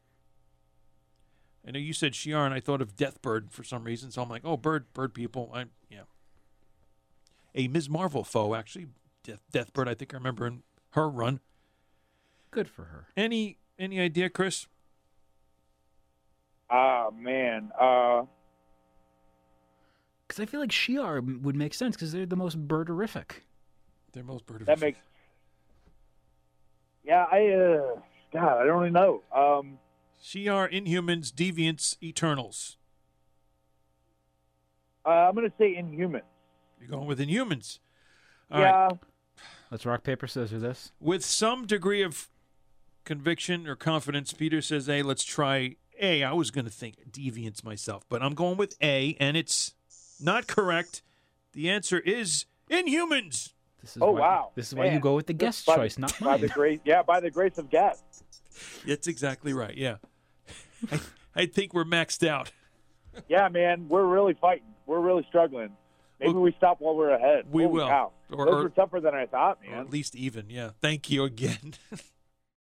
[1.67, 4.29] I know you said Shi'ar, and I thought of Deathbird for some reason, so I'm
[4.29, 5.51] like, oh, bird, bird people.
[5.55, 5.65] I.
[7.55, 7.88] A Ms.
[7.88, 8.86] Marvel foe, actually.
[9.22, 11.40] Death, Deathbird, I think I remember in her run.
[12.50, 13.07] Good for her.
[13.16, 14.66] Any any idea, Chris?
[16.70, 18.22] ah man, uh,
[20.26, 23.42] Because I feel like Shi'ar would make sense because they're the most birderific.
[24.12, 24.98] They're most bird that makes.
[27.05, 28.00] Yeah, I uh,
[28.32, 29.22] God, I don't really know.
[29.34, 29.78] Um,
[30.22, 32.76] Shi'ar, Inhumans, Deviants, Eternals.
[35.05, 36.22] uh, I'm gonna say Inhuman.
[36.85, 37.78] You're going with Inhumans.
[38.51, 38.68] All right.
[38.91, 40.93] yeah, Let's rock, paper, scissors this.
[41.01, 42.28] with some degree of
[43.05, 47.64] conviction or confidence, Peter says, "Hey, let's try A." I was going to think deviants
[47.64, 49.74] myself, but I'm going with A, and it's
[50.20, 51.03] not correct.
[51.55, 53.53] The answer is Inhumans.
[53.80, 54.51] This is Oh, why, wow.
[54.55, 56.41] This is why you go with the guest by choice, the, not by mine.
[56.43, 56.80] the grace.
[56.85, 57.95] Yeah, by the grace of God.
[58.87, 59.76] That's exactly right.
[59.76, 59.97] Yeah,
[60.93, 61.01] I,
[61.35, 62.53] I think we're maxed out.
[63.28, 64.66] Yeah, man, we're really fighting.
[64.87, 65.70] We're really struggling.
[66.21, 67.47] Maybe Well, we stop while we're ahead.
[67.51, 67.89] we Holy will.
[67.89, 68.12] Cow.
[68.33, 69.81] Or- Those or- were tougher than I thought, man.
[69.81, 70.49] at least even.
[70.49, 70.71] Yeah.
[70.81, 71.75] Thank you again.